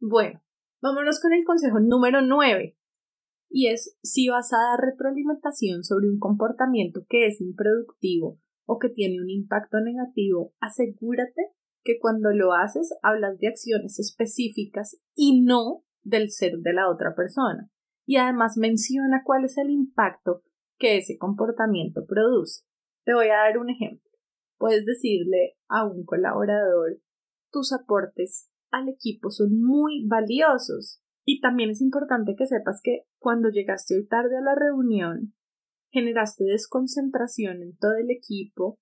Bueno, 0.00 0.42
vámonos 0.82 1.20
con 1.20 1.32
el 1.32 1.44
consejo 1.44 1.78
número 1.80 2.20
9, 2.20 2.76
y 3.48 3.68
es 3.68 3.96
si 4.02 4.28
vas 4.28 4.52
a 4.52 4.58
dar 4.58 4.80
retroalimentación 4.80 5.84
sobre 5.84 6.08
un 6.08 6.18
comportamiento 6.18 7.02
que 7.08 7.26
es 7.26 7.40
improductivo 7.40 8.38
o 8.66 8.78
que 8.78 8.88
tiene 8.88 9.20
un 9.20 9.30
impacto 9.30 9.80
negativo, 9.80 10.52
asegúrate 10.60 11.52
que 11.82 11.98
cuando 11.98 12.30
lo 12.30 12.52
haces 12.52 12.96
hablas 13.02 13.38
de 13.38 13.48
acciones 13.48 13.98
específicas 13.98 14.98
y 15.14 15.42
no 15.42 15.84
del 16.02 16.30
ser 16.30 16.58
de 16.58 16.72
la 16.72 16.90
otra 16.90 17.14
persona. 17.14 17.70
Y 18.06 18.16
además 18.16 18.56
menciona 18.56 19.22
cuál 19.24 19.44
es 19.44 19.56
el 19.58 19.70
impacto 19.70 20.42
que 20.78 20.98
ese 20.98 21.16
comportamiento 21.18 22.04
produce. 22.06 22.64
Te 23.04 23.14
voy 23.14 23.28
a 23.28 23.36
dar 23.36 23.58
un 23.58 23.70
ejemplo. 23.70 24.10
Puedes 24.58 24.84
decirle 24.84 25.56
a 25.68 25.86
un 25.86 26.04
colaborador 26.04 26.98
tus 27.54 27.72
aportes 27.72 28.50
al 28.72 28.88
equipo 28.88 29.30
son 29.30 29.62
muy 29.62 30.04
valiosos 30.08 31.00
Y 31.24 31.40
también 31.40 31.70
es 31.70 31.80
importante 31.80 32.34
que 32.36 32.46
sepas 32.46 32.80
que 32.82 33.04
cuando 33.18 33.48
llegaste 33.48 33.96
hoy 33.96 34.06
tarde 34.06 34.36
a 34.36 34.42
la 34.42 34.54
reunión, 34.54 35.34
generaste 35.90 36.44
desconcentración 36.44 37.62
en 37.62 37.76
todo 37.76 37.96
el 37.96 38.10
equipo, 38.10 38.78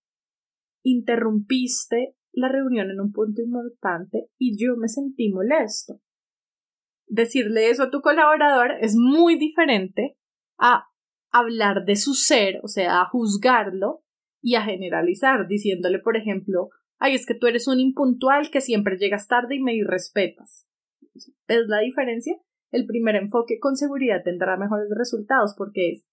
interrumpiste 0.82 2.16
la 2.32 2.48
reunión 2.48 2.90
en 2.90 3.00
un 3.00 3.12
punto 3.12 3.42
importante 3.42 4.28
y 4.38 4.56
yo 4.58 4.76
me 4.76 4.88
sentí 4.88 5.30
molesto. 5.30 6.00
Decirle 7.06 7.68
eso 7.68 7.84
a 7.84 7.90
tu 7.90 8.00
colaborador 8.00 8.72
es 8.80 8.94
muy 8.96 9.38
diferente 9.38 10.16
a 10.58 10.86
hablar 11.30 11.84
de 11.84 11.96
su 11.96 12.14
ser, 12.14 12.60
o 12.62 12.68
sea, 12.68 13.02
a 13.02 13.08
juzgarlo 13.08 14.02
y 14.40 14.54
a 14.56 14.62
generalizar, 14.62 15.46
diciéndole, 15.46 15.98
por 15.98 16.16
ejemplo, 16.16 16.70
ay, 16.98 17.14
es 17.14 17.26
que 17.26 17.34
tú 17.34 17.46
eres 17.46 17.68
un 17.68 17.80
impuntual 17.80 18.50
que 18.50 18.60
siempre 18.60 18.96
llegas 18.96 19.28
tarde 19.28 19.56
y 19.56 19.60
me 19.60 19.74
irrespetas. 19.74 20.66
¿Ves 21.14 21.66
la 21.68 21.80
diferencia? 21.80 22.36
El 22.70 22.86
primer 22.86 23.16
enfoque 23.16 23.58
con 23.58 23.76
seguridad 23.76 24.22
tendrá 24.24 24.56
mejores 24.56 24.90
resultados 24.96 25.54
porque 25.56 25.90
es 25.90 26.06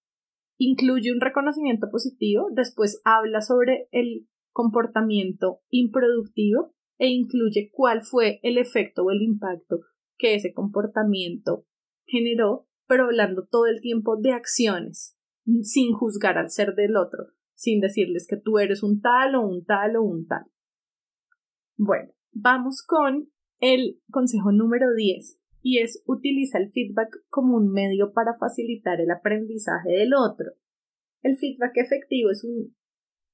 incluye 0.57 1.13
un 1.13 1.21
reconocimiento 1.21 1.89
positivo, 1.89 2.49
después 2.51 3.01
habla 3.05 3.41
sobre 3.41 3.87
el 3.91 4.27
comportamiento 4.51 5.61
improductivo 5.69 6.73
e 6.97 7.07
incluye 7.07 7.71
cuál 7.71 8.01
fue 8.01 8.41
el 8.43 8.57
efecto 8.57 9.05
o 9.05 9.11
el 9.11 9.21
impacto 9.21 9.79
que 10.17 10.35
ese 10.35 10.53
comportamiento 10.53 11.65
generó, 12.05 12.67
pero 12.87 13.05
hablando 13.05 13.47
todo 13.47 13.67
el 13.67 13.79
tiempo 13.79 14.17
de 14.17 14.33
acciones, 14.33 15.17
sin 15.63 15.93
juzgar 15.93 16.37
al 16.37 16.49
ser 16.49 16.75
del 16.75 16.97
otro, 16.97 17.27
sin 17.55 17.79
decirles 17.79 18.27
que 18.27 18.35
tú 18.35 18.59
eres 18.59 18.83
un 18.83 18.99
tal 18.99 19.35
o 19.35 19.47
un 19.47 19.63
tal 19.63 19.95
o 19.95 20.03
un 20.03 20.27
tal. 20.27 20.43
Bueno, 21.77 22.11
vamos 22.33 22.83
con 22.85 23.31
el 23.59 23.99
consejo 24.09 24.51
número 24.51 24.93
10 24.95 25.39
y 25.61 25.79
es 25.79 26.01
utiliza 26.05 26.57
el 26.57 26.71
feedback 26.71 27.09
como 27.29 27.57
un 27.57 27.71
medio 27.71 28.13
para 28.13 28.37
facilitar 28.37 29.01
el 29.01 29.11
aprendizaje 29.11 29.91
del 29.91 30.13
otro. 30.13 30.53
El 31.21 31.37
feedback 31.37 31.73
efectivo 31.75 32.31
es 32.31 32.43
un 32.43 32.75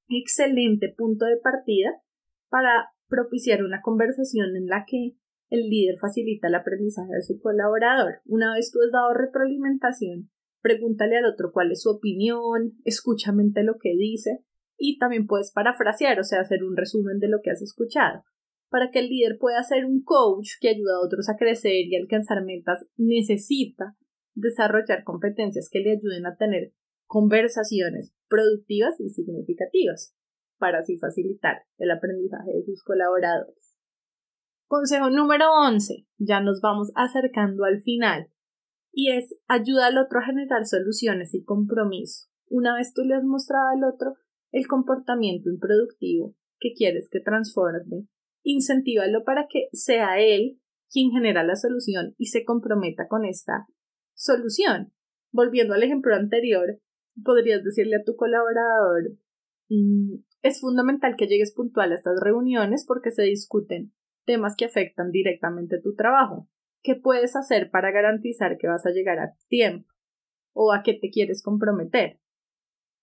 excelente 0.10 0.94
punto 0.96 1.26
de 1.26 1.38
partida 1.38 2.02
para 2.50 2.90
propiciar 3.08 3.64
una 3.64 3.82
conversación 3.82 4.56
en 4.56 4.68
la 4.68 4.86
que 4.88 5.16
el 5.50 5.70
líder 5.70 5.98
facilita 6.00 6.48
el 6.48 6.56
aprendizaje 6.56 7.14
de 7.14 7.22
su 7.22 7.40
colaborador. 7.40 8.22
Una 8.26 8.54
vez 8.54 8.72
tú 8.72 8.80
has 8.82 8.92
dado 8.92 9.14
retroalimentación, 9.14 10.32
pregúntale 10.62 11.18
al 11.18 11.26
otro 11.26 11.52
cuál 11.52 11.72
es 11.72 11.84
su 11.84 11.92
opinión, 11.92 12.74
escúchamente 12.84 13.64
lo 13.64 13.78
que 13.80 13.96
dice 13.96 14.44
y 14.78 14.98
también 14.98 15.28
puedes 15.28 15.52
parafrasear, 15.52 16.20
o 16.20 16.24
sea, 16.24 16.42
hacer 16.42 16.64
un 16.64 16.76
resumen 16.76 17.20
de 17.20 17.30
lo 17.30 17.42
que 17.44 17.52
has 17.52 17.62
escuchado. 17.62 18.24
Para 18.70 18.92
que 18.92 19.00
el 19.00 19.10
líder 19.10 19.38
pueda 19.40 19.62
ser 19.64 19.86
un 19.86 20.04
coach 20.04 20.52
que 20.60 20.70
ayuda 20.70 20.96
a 20.96 21.06
otros 21.06 21.30
a 21.30 21.38
crecer 21.38 21.86
y 21.86 21.96
alcanzar 21.96 22.44
metas, 22.44 22.86
necesita 22.98 23.96
desarrollar 24.34 25.04
competencias 25.04 25.70
que 25.72 25.80
le 25.80 25.94
ayuden 25.94 26.26
a 26.26 26.36
tener 26.36 26.74
conversaciones 27.06 28.14
productivas 28.28 29.00
y 29.00 29.10
significativas 29.10 30.16
para 30.58 30.80
así 30.80 30.98
facilitar 30.98 31.64
el 31.78 31.92
aprendizaje 31.92 32.52
de 32.54 32.64
sus 32.66 32.84
colaboradores. 32.84 33.78
Consejo 34.68 35.10
número 35.10 35.46
11. 35.68 36.08
Ya 36.18 36.42
nos 36.42 36.60
vamos 36.60 36.92
acercando 36.96 37.66
al 37.66 37.82
final. 37.82 38.32
Y 38.92 39.12
es 39.12 39.38
ayuda 39.48 39.88
al 39.88 39.98
otro 39.98 40.20
a 40.20 40.26
generar 40.26 40.66
soluciones 40.66 41.34
y 41.34 41.44
compromiso. 41.44 42.30
Una 42.48 42.76
vez 42.76 42.94
tú 42.94 43.04
le 43.04 43.16
has 43.16 43.24
mostrado 43.24 43.68
al 43.68 43.84
otro 43.84 44.16
el 44.52 44.68
comportamiento 44.68 45.50
improductivo 45.50 46.34
que 46.60 46.74
quieres 46.74 47.10
que 47.12 47.20
transforme, 47.20 48.08
incentívalo 48.46 49.24
para 49.24 49.48
que 49.50 49.68
sea 49.74 50.20
él 50.20 50.60
quien 50.90 51.12
genera 51.12 51.44
la 51.44 51.56
solución 51.56 52.16
y 52.18 52.28
se 52.28 52.46
comprometa 52.46 53.08
con 53.08 53.26
esta 53.26 53.68
solución. 54.14 54.94
Volviendo 55.32 55.74
al 55.74 55.84
ejemplo 55.84 56.16
anterior, 56.16 56.80
podrías 57.24 57.64
decirle 57.64 57.98
a 57.98 58.04
tu 58.06 58.16
colaborador 58.16 59.18
mm, 59.70 60.16
es 60.42 60.62
fundamental 60.62 61.16
que 61.18 61.28
llegues 61.28 61.54
puntual 61.54 61.92
a 61.92 61.96
estas 61.96 62.20
reuniones 62.22 62.86
porque 62.88 63.12
se 63.12 63.24
discuten 63.24 63.92
temas 64.26 64.56
que 64.56 64.66
afectan 64.66 65.12
directamente 65.12 65.82
tu 65.82 65.96
trabajo. 65.96 66.48
¿Qué 66.84 66.96
puedes 66.96 67.36
hacer 67.36 67.72
para 67.72 67.92
garantizar 67.92 68.58
que 68.58 68.68
vas 68.68 68.86
a 68.86 68.92
llegar 68.92 69.20
a 69.20 69.34
tiempo? 69.48 69.92
¿O 70.54 70.72
a 70.72 70.84
qué 70.84 70.94
te 70.94 71.10
quieres 71.10 71.42
comprometer? 71.42 72.20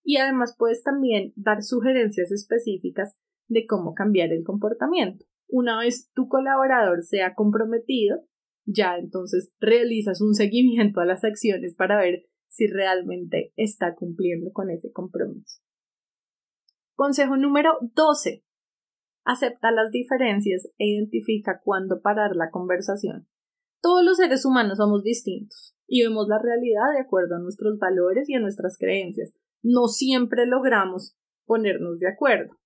Y 0.05 0.19
además 0.19 0.55
puedes 0.57 0.83
también 0.83 1.33
dar 1.37 1.63
sugerencias 1.63 2.31
específicas 2.31 3.19
de 3.49 3.67
cómo 3.67 3.95
cambiar 3.95 4.33
el 4.33 4.45
comportamiento. 4.45 5.25
Una 5.53 5.79
vez 5.81 6.11
tu 6.15 6.29
colaborador 6.29 7.03
sea 7.03 7.35
comprometido, 7.35 8.23
ya 8.65 8.97
entonces 8.97 9.53
realizas 9.61 10.23
un 10.23 10.33
seguimiento 10.35 11.01
a 11.01 11.05
las 11.05 11.25
acciones 11.25 11.75
para 11.75 11.99
ver 11.99 12.25
si 12.49 12.69
realmente 12.69 13.53
está 13.57 13.95
cumpliendo 13.95 14.51
con 14.53 14.71
ese 14.71 14.91
compromiso. 14.93 15.61
Consejo 16.95 17.37
número 17.37 17.77
12. 17.83 18.43
Acepta 19.27 19.71
las 19.73 19.91
diferencias 19.91 20.73
e 20.79 20.87
identifica 20.87 21.61
cuándo 21.63 22.01
parar 22.01 22.35
la 22.35 22.51
conversación. 22.51 23.29
Todos 23.83 24.03
los 24.03 24.17
seres 24.17 24.47
humanos 24.47 24.79
somos 24.79 25.03
distintos 25.03 25.77
y 25.87 26.03
vemos 26.03 26.29
la 26.29 26.39
realidad 26.39 26.95
de 26.95 27.03
acuerdo 27.03 27.37
a 27.37 27.41
nuestros 27.41 27.79
valores 27.79 28.27
y 28.31 28.37
a 28.37 28.41
nuestras 28.41 28.79
creencias. 28.79 29.35
No 29.63 29.89
siempre 29.89 30.47
logramos 30.47 31.15
ponernos 31.45 31.99
de 31.99 32.09
acuerdo. 32.09 32.57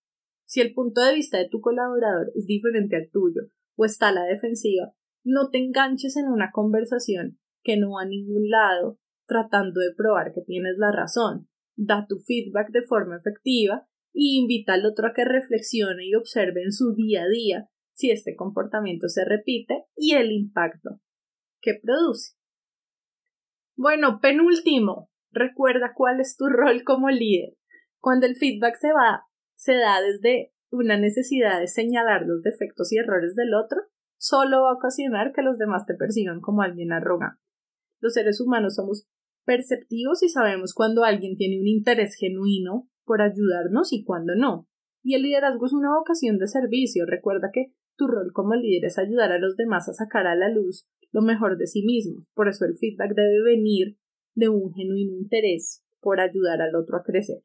Si 0.47 0.61
el 0.61 0.73
punto 0.73 1.03
de 1.03 1.15
vista 1.15 1.39
de 1.39 1.49
tu 1.49 1.61
colaborador 1.61 2.31
es 2.35 2.47
diferente 2.47 2.97
al 2.97 3.11
tuyo 3.11 3.43
o 3.77 3.85
está 3.85 4.09
a 4.09 4.13
la 4.13 4.25
defensiva, 4.25 4.93
no 5.25 5.51
te 5.51 5.59
enganches 5.59 6.17
en 6.17 6.29
una 6.29 6.51
conversación 6.53 7.39
que 7.63 7.77
no 7.77 7.95
va 7.95 8.03
a 8.03 8.07
ningún 8.07 8.49
lado 8.49 8.99
tratando 9.27 9.81
de 9.81 9.93
probar 9.95 10.33
que 10.33 10.43
tienes 10.43 10.79
la 10.79 10.93
razón. 10.93 11.49
Da 11.75 12.07
tu 12.09 12.19
feedback 12.19 12.71
de 12.71 12.83
forma 12.83 13.17
efectiva 13.17 13.87
y 14.13 14.39
invita 14.39 14.75
al 14.75 14.87
otro 14.87 15.09
a 15.09 15.13
que 15.13 15.25
reflexione 15.25 16.07
y 16.07 16.15
observe 16.15 16.63
en 16.63 16.73
su 16.73 16.95
día 16.95 17.25
a 17.25 17.29
día 17.29 17.69
si 17.93 18.11
este 18.11 18.37
comportamiento 18.37 19.09
se 19.09 19.25
repite 19.25 19.85
y 19.97 20.15
el 20.15 20.31
impacto 20.31 21.01
que 21.61 21.75
produce. 21.75 22.37
Bueno, 23.75 24.21
penúltimo, 24.23 25.11
recuerda 25.33 25.93
cuál 25.95 26.21
es 26.21 26.37
tu 26.37 26.47
rol 26.47 26.85
como 26.85 27.11
líder. 27.11 27.55
Cuando 28.01 28.27
el 28.27 28.37
feedback 28.37 28.77
se 28.77 28.93
va, 28.93 29.26
se 29.57 29.75
da 29.75 30.01
desde 30.01 30.53
una 30.71 30.99
necesidad 30.99 31.61
de 31.61 31.66
señalar 31.66 32.27
los 32.27 32.42
defectos 32.42 32.92
y 32.92 32.99
errores 32.99 33.35
del 33.35 33.55
otro, 33.55 33.81
solo 34.19 34.62
va 34.62 34.71
a 34.71 34.75
ocasionar 34.75 35.33
que 35.33 35.42
los 35.42 35.59
demás 35.59 35.87
te 35.87 35.95
perciban 35.95 36.40
como 36.40 36.62
alguien 36.62 36.92
arrogante. 36.92 37.40
Los 38.01 38.14
seres 38.14 38.40
humanos 38.40 38.77
somos 38.77 39.09
perceptivos 39.45 40.23
y 40.23 40.29
sabemos 40.29 40.75
cuando 40.75 41.05
alguien 41.05 41.37
tiene 41.37 41.61
un 41.61 41.66
interés 41.66 42.16
genuino 42.16 42.88
por 43.05 43.23
ayudarnos 43.23 43.92
y 43.92 44.05
cuando 44.05 44.35
no. 44.35 44.69
Y 45.03 45.14
el 45.14 45.23
liderazgo 45.23 45.66
es 45.66 45.73
una 45.73 45.95
vocación 45.97 46.38
de 46.38 46.49
servicio. 46.49 47.07
Recuerda 47.07 47.51
que 47.53 47.73
tu 47.97 48.09
rol 48.09 48.33
como 48.33 48.55
líder 48.55 48.87
es 48.87 48.99
ayudar 48.99 49.33
a 49.33 49.38
los 49.38 49.57
demás 49.57 49.88
a 49.88 49.92
sacar 49.92 50.27
a 50.27 50.35
la 50.35 50.49
luz 50.51 50.87
lo 51.12 51.23
mejor 51.23 51.57
de 51.57 51.66
sí 51.66 51.85
mismos. 51.85 52.27
Por 52.35 52.49
eso 52.49 52.64
el 52.64 52.77
feedback 52.77 53.14
debe 53.14 53.42
venir 53.45 53.97
de 54.35 54.49
un 54.49 54.73
genuino 54.75 55.12
interés 55.12 55.85
por 56.01 56.21
ayudar 56.21 56.61
al 56.61 56.75
otro 56.75 56.99
a 56.99 57.03
crecer. 57.03 57.40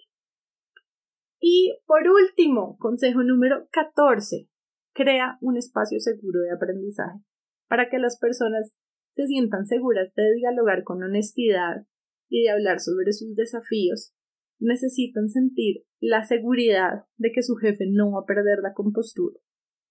Y 1.43 1.75
por 1.87 2.03
último, 2.07 2.77
consejo 2.77 3.23
número 3.23 3.67
14. 3.71 4.47
Crea 4.93 5.39
un 5.41 5.57
espacio 5.57 5.99
seguro 5.99 6.41
de 6.41 6.51
aprendizaje 6.51 7.19
para 7.67 7.89
que 7.89 7.97
las 7.97 8.19
personas 8.19 8.75
se 9.13 9.25
sientan 9.25 9.65
seguras 9.65 10.13
de 10.13 10.33
dialogar 10.35 10.83
con 10.83 11.01
honestidad 11.01 11.87
y 12.29 12.43
de 12.43 12.51
hablar 12.51 12.79
sobre 12.79 13.11
sus 13.11 13.35
desafíos, 13.35 14.13
necesitan 14.59 15.29
sentir 15.29 15.83
la 15.99 16.23
seguridad 16.23 17.05
de 17.17 17.31
que 17.31 17.41
su 17.41 17.55
jefe 17.55 17.85
no 17.89 18.11
va 18.11 18.21
a 18.21 18.25
perder 18.25 18.59
la 18.61 18.73
compostura, 18.73 19.39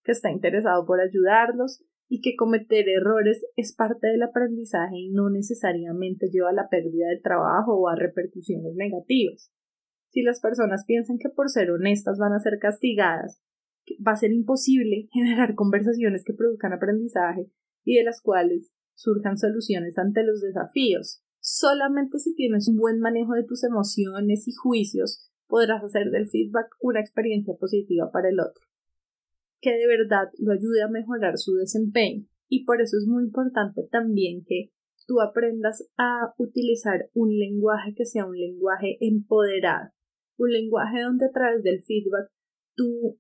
que 0.05 0.13
está 0.13 0.31
interesado 0.31 0.87
por 0.87 1.01
ayudarlos 1.01 1.85
y 2.09 2.21
que 2.21 2.37
cometer 2.37 2.89
errores 2.89 3.45
es 3.57 3.75
parte 3.75 4.07
del 4.07 4.23
aprendizaje 4.23 4.97
y 4.97 5.11
no 5.11 5.29
necesariamente 5.31 6.29
lleva 6.31 6.51
a 6.51 6.55
la 6.55 6.69
pérdida 6.69 7.09
del 7.09 7.23
trabajo 7.23 7.75
o 7.77 7.89
a 7.89 7.97
repercusiones 7.97 8.75
negativas. 8.75 9.53
Si 10.11 10.23
las 10.23 10.41
personas 10.41 10.85
piensan 10.87 11.19
que 11.19 11.29
por 11.29 11.51
ser 11.51 11.71
honestas 11.71 12.19
van 12.19 12.33
a 12.33 12.41
ser 12.41 12.59
castigadas, 12.59 13.41
va 14.07 14.13
a 14.13 14.17
ser 14.17 14.33
imposible 14.33 15.09
generar 15.13 15.55
conversaciones 15.55 16.25
que 16.25 16.35
produzcan 16.35 16.73
aprendizaje 16.73 17.51
y 17.85 17.97
de 17.97 18.05
las 18.05 18.21
cuales 18.21 18.73
surjan 18.95 19.39
soluciones 19.39 19.99
ante 19.99 20.25
los 20.25 20.41
desafíos. 20.41 21.23
Solamente 21.41 22.19
si 22.19 22.35
tienes 22.35 22.69
un 22.69 22.77
buen 22.77 23.01
manejo 23.01 23.35
de 23.35 23.45
tus 23.45 23.65
emociones 23.65 24.47
y 24.47 24.53
juicios 24.53 25.31
podrás 25.47 25.83
hacer 25.83 26.11
del 26.11 26.29
feedback 26.29 26.69
una 26.81 27.01
experiencia 27.01 27.55
positiva 27.59 28.11
para 28.13 28.29
el 28.29 28.39
otro, 28.41 28.63
que 29.61 29.71
de 29.73 29.87
verdad 29.87 30.29
lo 30.39 30.53
ayude 30.53 30.83
a 30.83 30.89
mejorar 30.89 31.39
su 31.39 31.55
desempeño. 31.55 32.27
Y 32.49 32.65
por 32.65 32.81
eso 32.81 32.97
es 32.99 33.07
muy 33.07 33.25
importante 33.25 33.83
también 33.91 34.45
que 34.45 34.73
tú 35.07 35.21
aprendas 35.21 35.89
a 35.97 36.35
utilizar 36.39 37.11
un 37.15 37.37
lenguaje 37.37 37.95
que 37.97 38.05
sea 38.05 38.27
un 38.27 38.39
lenguaje 38.39 38.97
empoderado, 39.01 39.91
un 40.41 40.53
lenguaje 40.53 41.03
donde 41.03 41.27
a 41.27 41.33
través 41.33 41.63
del 41.63 41.83
feedback 41.83 42.31
tú 42.75 43.19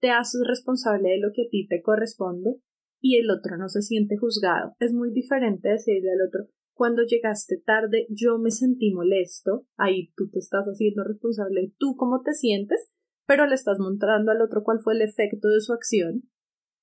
te 0.00 0.10
haces 0.10 0.40
responsable 0.46 1.10
de 1.10 1.18
lo 1.18 1.32
que 1.34 1.42
a 1.42 1.50
ti 1.50 1.66
te 1.66 1.82
corresponde 1.82 2.60
y 3.00 3.16
el 3.16 3.30
otro 3.30 3.56
no 3.56 3.68
se 3.68 3.82
siente 3.82 4.16
juzgado. 4.16 4.74
Es 4.78 4.92
muy 4.92 5.12
diferente 5.12 5.68
decirle 5.68 6.12
al 6.12 6.26
otro 6.28 6.48
cuando 6.78 7.02
llegaste 7.02 7.60
tarde 7.66 8.06
yo 8.08 8.38
me 8.38 8.52
sentí 8.52 8.94
molesto, 8.94 9.66
ahí 9.76 10.12
tú 10.16 10.30
te 10.30 10.38
estás 10.38 10.64
haciendo 10.64 11.02
responsable 11.02 11.72
tú 11.76 11.96
cómo 11.96 12.22
te 12.22 12.32
sientes, 12.32 12.88
pero 13.26 13.46
le 13.46 13.56
estás 13.56 13.80
mostrando 13.80 14.30
al 14.30 14.40
otro 14.40 14.62
cuál 14.62 14.78
fue 14.78 14.94
el 14.94 15.02
efecto 15.02 15.48
de 15.48 15.60
su 15.60 15.72
acción 15.72 16.22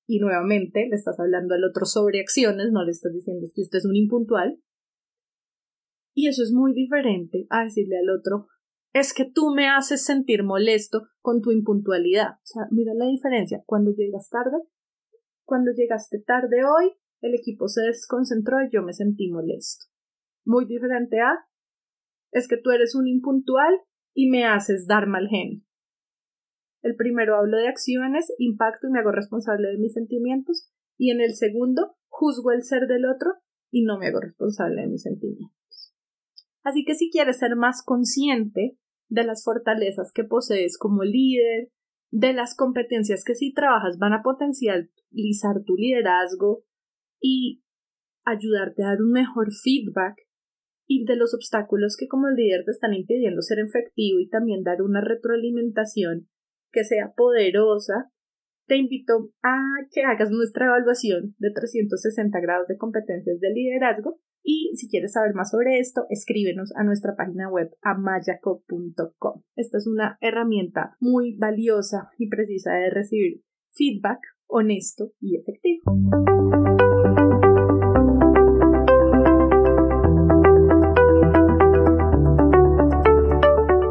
y 0.06 0.20
nuevamente 0.20 0.86
le 0.88 0.96
estás 0.96 1.18
hablando 1.18 1.54
al 1.54 1.64
otro 1.64 1.86
sobre 1.86 2.20
acciones, 2.20 2.70
no 2.72 2.84
le 2.84 2.90
estás 2.90 3.14
diciendo 3.14 3.46
que 3.54 3.62
usted 3.62 3.78
es 3.78 3.86
un 3.86 3.96
impuntual. 3.96 4.60
Y 6.14 6.28
eso 6.28 6.42
es 6.42 6.52
muy 6.52 6.74
diferente 6.74 7.46
a 7.48 7.64
decirle 7.64 7.96
al 7.98 8.10
otro 8.10 8.48
es 8.98 9.12
que 9.12 9.30
tú 9.30 9.50
me 9.54 9.68
haces 9.68 10.04
sentir 10.04 10.42
molesto 10.42 11.08
con 11.20 11.42
tu 11.42 11.52
impuntualidad. 11.52 12.36
O 12.36 12.46
sea, 12.46 12.62
mira 12.70 12.94
la 12.94 13.04
diferencia. 13.06 13.62
Cuando 13.66 13.90
llegas 13.90 14.30
tarde, 14.30 14.56
cuando 15.44 15.72
llegaste 15.72 16.18
tarde 16.20 16.64
hoy, 16.64 16.92
el 17.20 17.34
equipo 17.34 17.68
se 17.68 17.82
desconcentró 17.82 18.56
y 18.64 18.70
yo 18.72 18.82
me 18.82 18.94
sentí 18.94 19.30
molesto. 19.30 19.84
Muy 20.46 20.64
diferente 20.64 21.20
a 21.20 21.46
es 22.32 22.48
que 22.48 22.56
tú 22.56 22.70
eres 22.70 22.94
un 22.94 23.06
impuntual 23.06 23.74
y 24.14 24.30
me 24.30 24.46
haces 24.46 24.86
dar 24.86 25.06
mal 25.06 25.28
genio. 25.28 25.62
El 26.82 26.96
primero 26.96 27.36
hablo 27.36 27.58
de 27.58 27.68
acciones, 27.68 28.32
impacto 28.38 28.86
y 28.86 28.92
me 28.92 29.00
hago 29.00 29.12
responsable 29.12 29.68
de 29.68 29.78
mis 29.78 29.92
sentimientos. 29.92 30.70
Y 30.96 31.10
en 31.10 31.20
el 31.20 31.34
segundo 31.34 31.96
juzgo 32.08 32.50
el 32.52 32.62
ser 32.62 32.86
del 32.86 33.04
otro 33.04 33.34
y 33.70 33.84
no 33.84 33.98
me 33.98 34.06
hago 34.06 34.20
responsable 34.20 34.80
de 34.80 34.88
mis 34.88 35.02
sentimientos. 35.02 35.56
Así 36.62 36.84
que 36.84 36.94
si 36.94 37.10
quieres 37.10 37.38
ser 37.38 37.56
más 37.56 37.82
consciente 37.84 38.78
de 39.08 39.24
las 39.24 39.44
fortalezas 39.44 40.12
que 40.12 40.24
posees 40.24 40.78
como 40.78 41.02
líder, 41.04 41.70
de 42.10 42.32
las 42.32 42.56
competencias 42.56 43.24
que 43.24 43.34
si 43.34 43.52
trabajas 43.52 43.98
van 43.98 44.12
a 44.12 44.22
potencializar 44.22 45.62
tu 45.64 45.76
liderazgo 45.76 46.64
y 47.20 47.62
ayudarte 48.24 48.82
a 48.82 48.88
dar 48.88 49.02
un 49.02 49.12
mejor 49.12 49.48
feedback 49.52 50.16
y 50.86 51.04
de 51.04 51.16
los 51.16 51.34
obstáculos 51.34 51.96
que 51.98 52.06
como 52.08 52.28
líder 52.30 52.64
te 52.64 52.70
están 52.70 52.94
impidiendo 52.94 53.42
ser 53.42 53.58
efectivo 53.58 54.20
y 54.20 54.28
también 54.28 54.62
dar 54.62 54.82
una 54.82 55.00
retroalimentación 55.00 56.28
que 56.72 56.84
sea 56.84 57.12
poderosa, 57.16 58.10
te 58.66 58.76
invito 58.76 59.30
a 59.42 59.58
que 59.92 60.02
hagas 60.02 60.30
nuestra 60.30 60.66
evaluación 60.66 61.34
de 61.38 61.50
360 61.52 62.40
grados 62.40 62.68
de 62.68 62.76
competencias 62.76 63.40
de 63.40 63.50
liderazgo 63.50 64.20
y 64.46 64.70
si 64.76 64.88
quieres 64.88 65.12
saber 65.12 65.34
más 65.34 65.50
sobre 65.50 65.80
esto, 65.80 66.06
escríbenos 66.08 66.72
a 66.76 66.84
nuestra 66.84 67.16
página 67.16 67.50
web 67.50 67.76
amayaco.com. 67.82 69.42
Esta 69.56 69.78
es 69.78 69.88
una 69.88 70.16
herramienta 70.20 70.96
muy 71.00 71.36
valiosa 71.36 72.10
y 72.16 72.28
precisa 72.28 72.72
de 72.74 72.90
recibir 72.90 73.42
feedback 73.72 74.20
honesto 74.46 75.10
y 75.20 75.36
efectivo. 75.36 75.82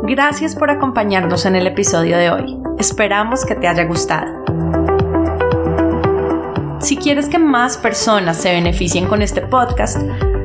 Gracias 0.07 0.55
por 0.55 0.71
acompañarnos 0.71 1.45
en 1.45 1.57
el 1.57 1.67
episodio 1.67 2.17
de 2.17 2.29
hoy. 2.29 2.57
Esperamos 2.79 3.45
que 3.45 3.55
te 3.55 3.67
haya 3.67 3.83
gustado. 3.83 4.45
Si 6.79 6.95
quieres 6.95 7.27
que 7.27 7.39
más 7.39 7.77
personas 7.77 8.41
se 8.41 8.53
beneficien 8.53 9.07
con 9.07 9.21
este 9.21 9.41
podcast, 9.41 9.99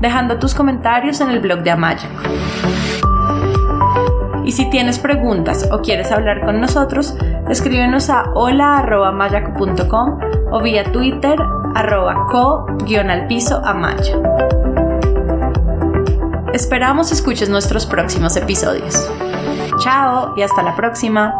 dejando 0.00 0.38
tus 0.38 0.54
comentarios 0.54 1.20
en 1.20 1.30
el 1.30 1.40
blog 1.40 1.62
de 1.62 1.70
Amayaco. 1.70 2.04
Y 4.44 4.52
si 4.52 4.68
tienes 4.68 4.98
preguntas 4.98 5.68
o 5.72 5.80
quieres 5.80 6.12
hablar 6.12 6.44
con 6.44 6.60
nosotros, 6.60 7.16
escríbenos 7.48 8.10
a 8.10 8.24
hola.mayaco.com 8.34 10.18
o 10.52 10.60
vía 10.60 10.84
Twitter 10.92 11.38
arroba 11.74 12.26
co-al 12.30 13.28
amaya. 13.64 14.18
Esperamos 16.52 17.10
escuches 17.10 17.48
nuestros 17.48 17.86
próximos 17.86 18.36
episodios. 18.36 19.10
Chao 19.80 20.34
y 20.36 20.42
hasta 20.42 20.62
la 20.62 20.76
próxima. 20.76 21.34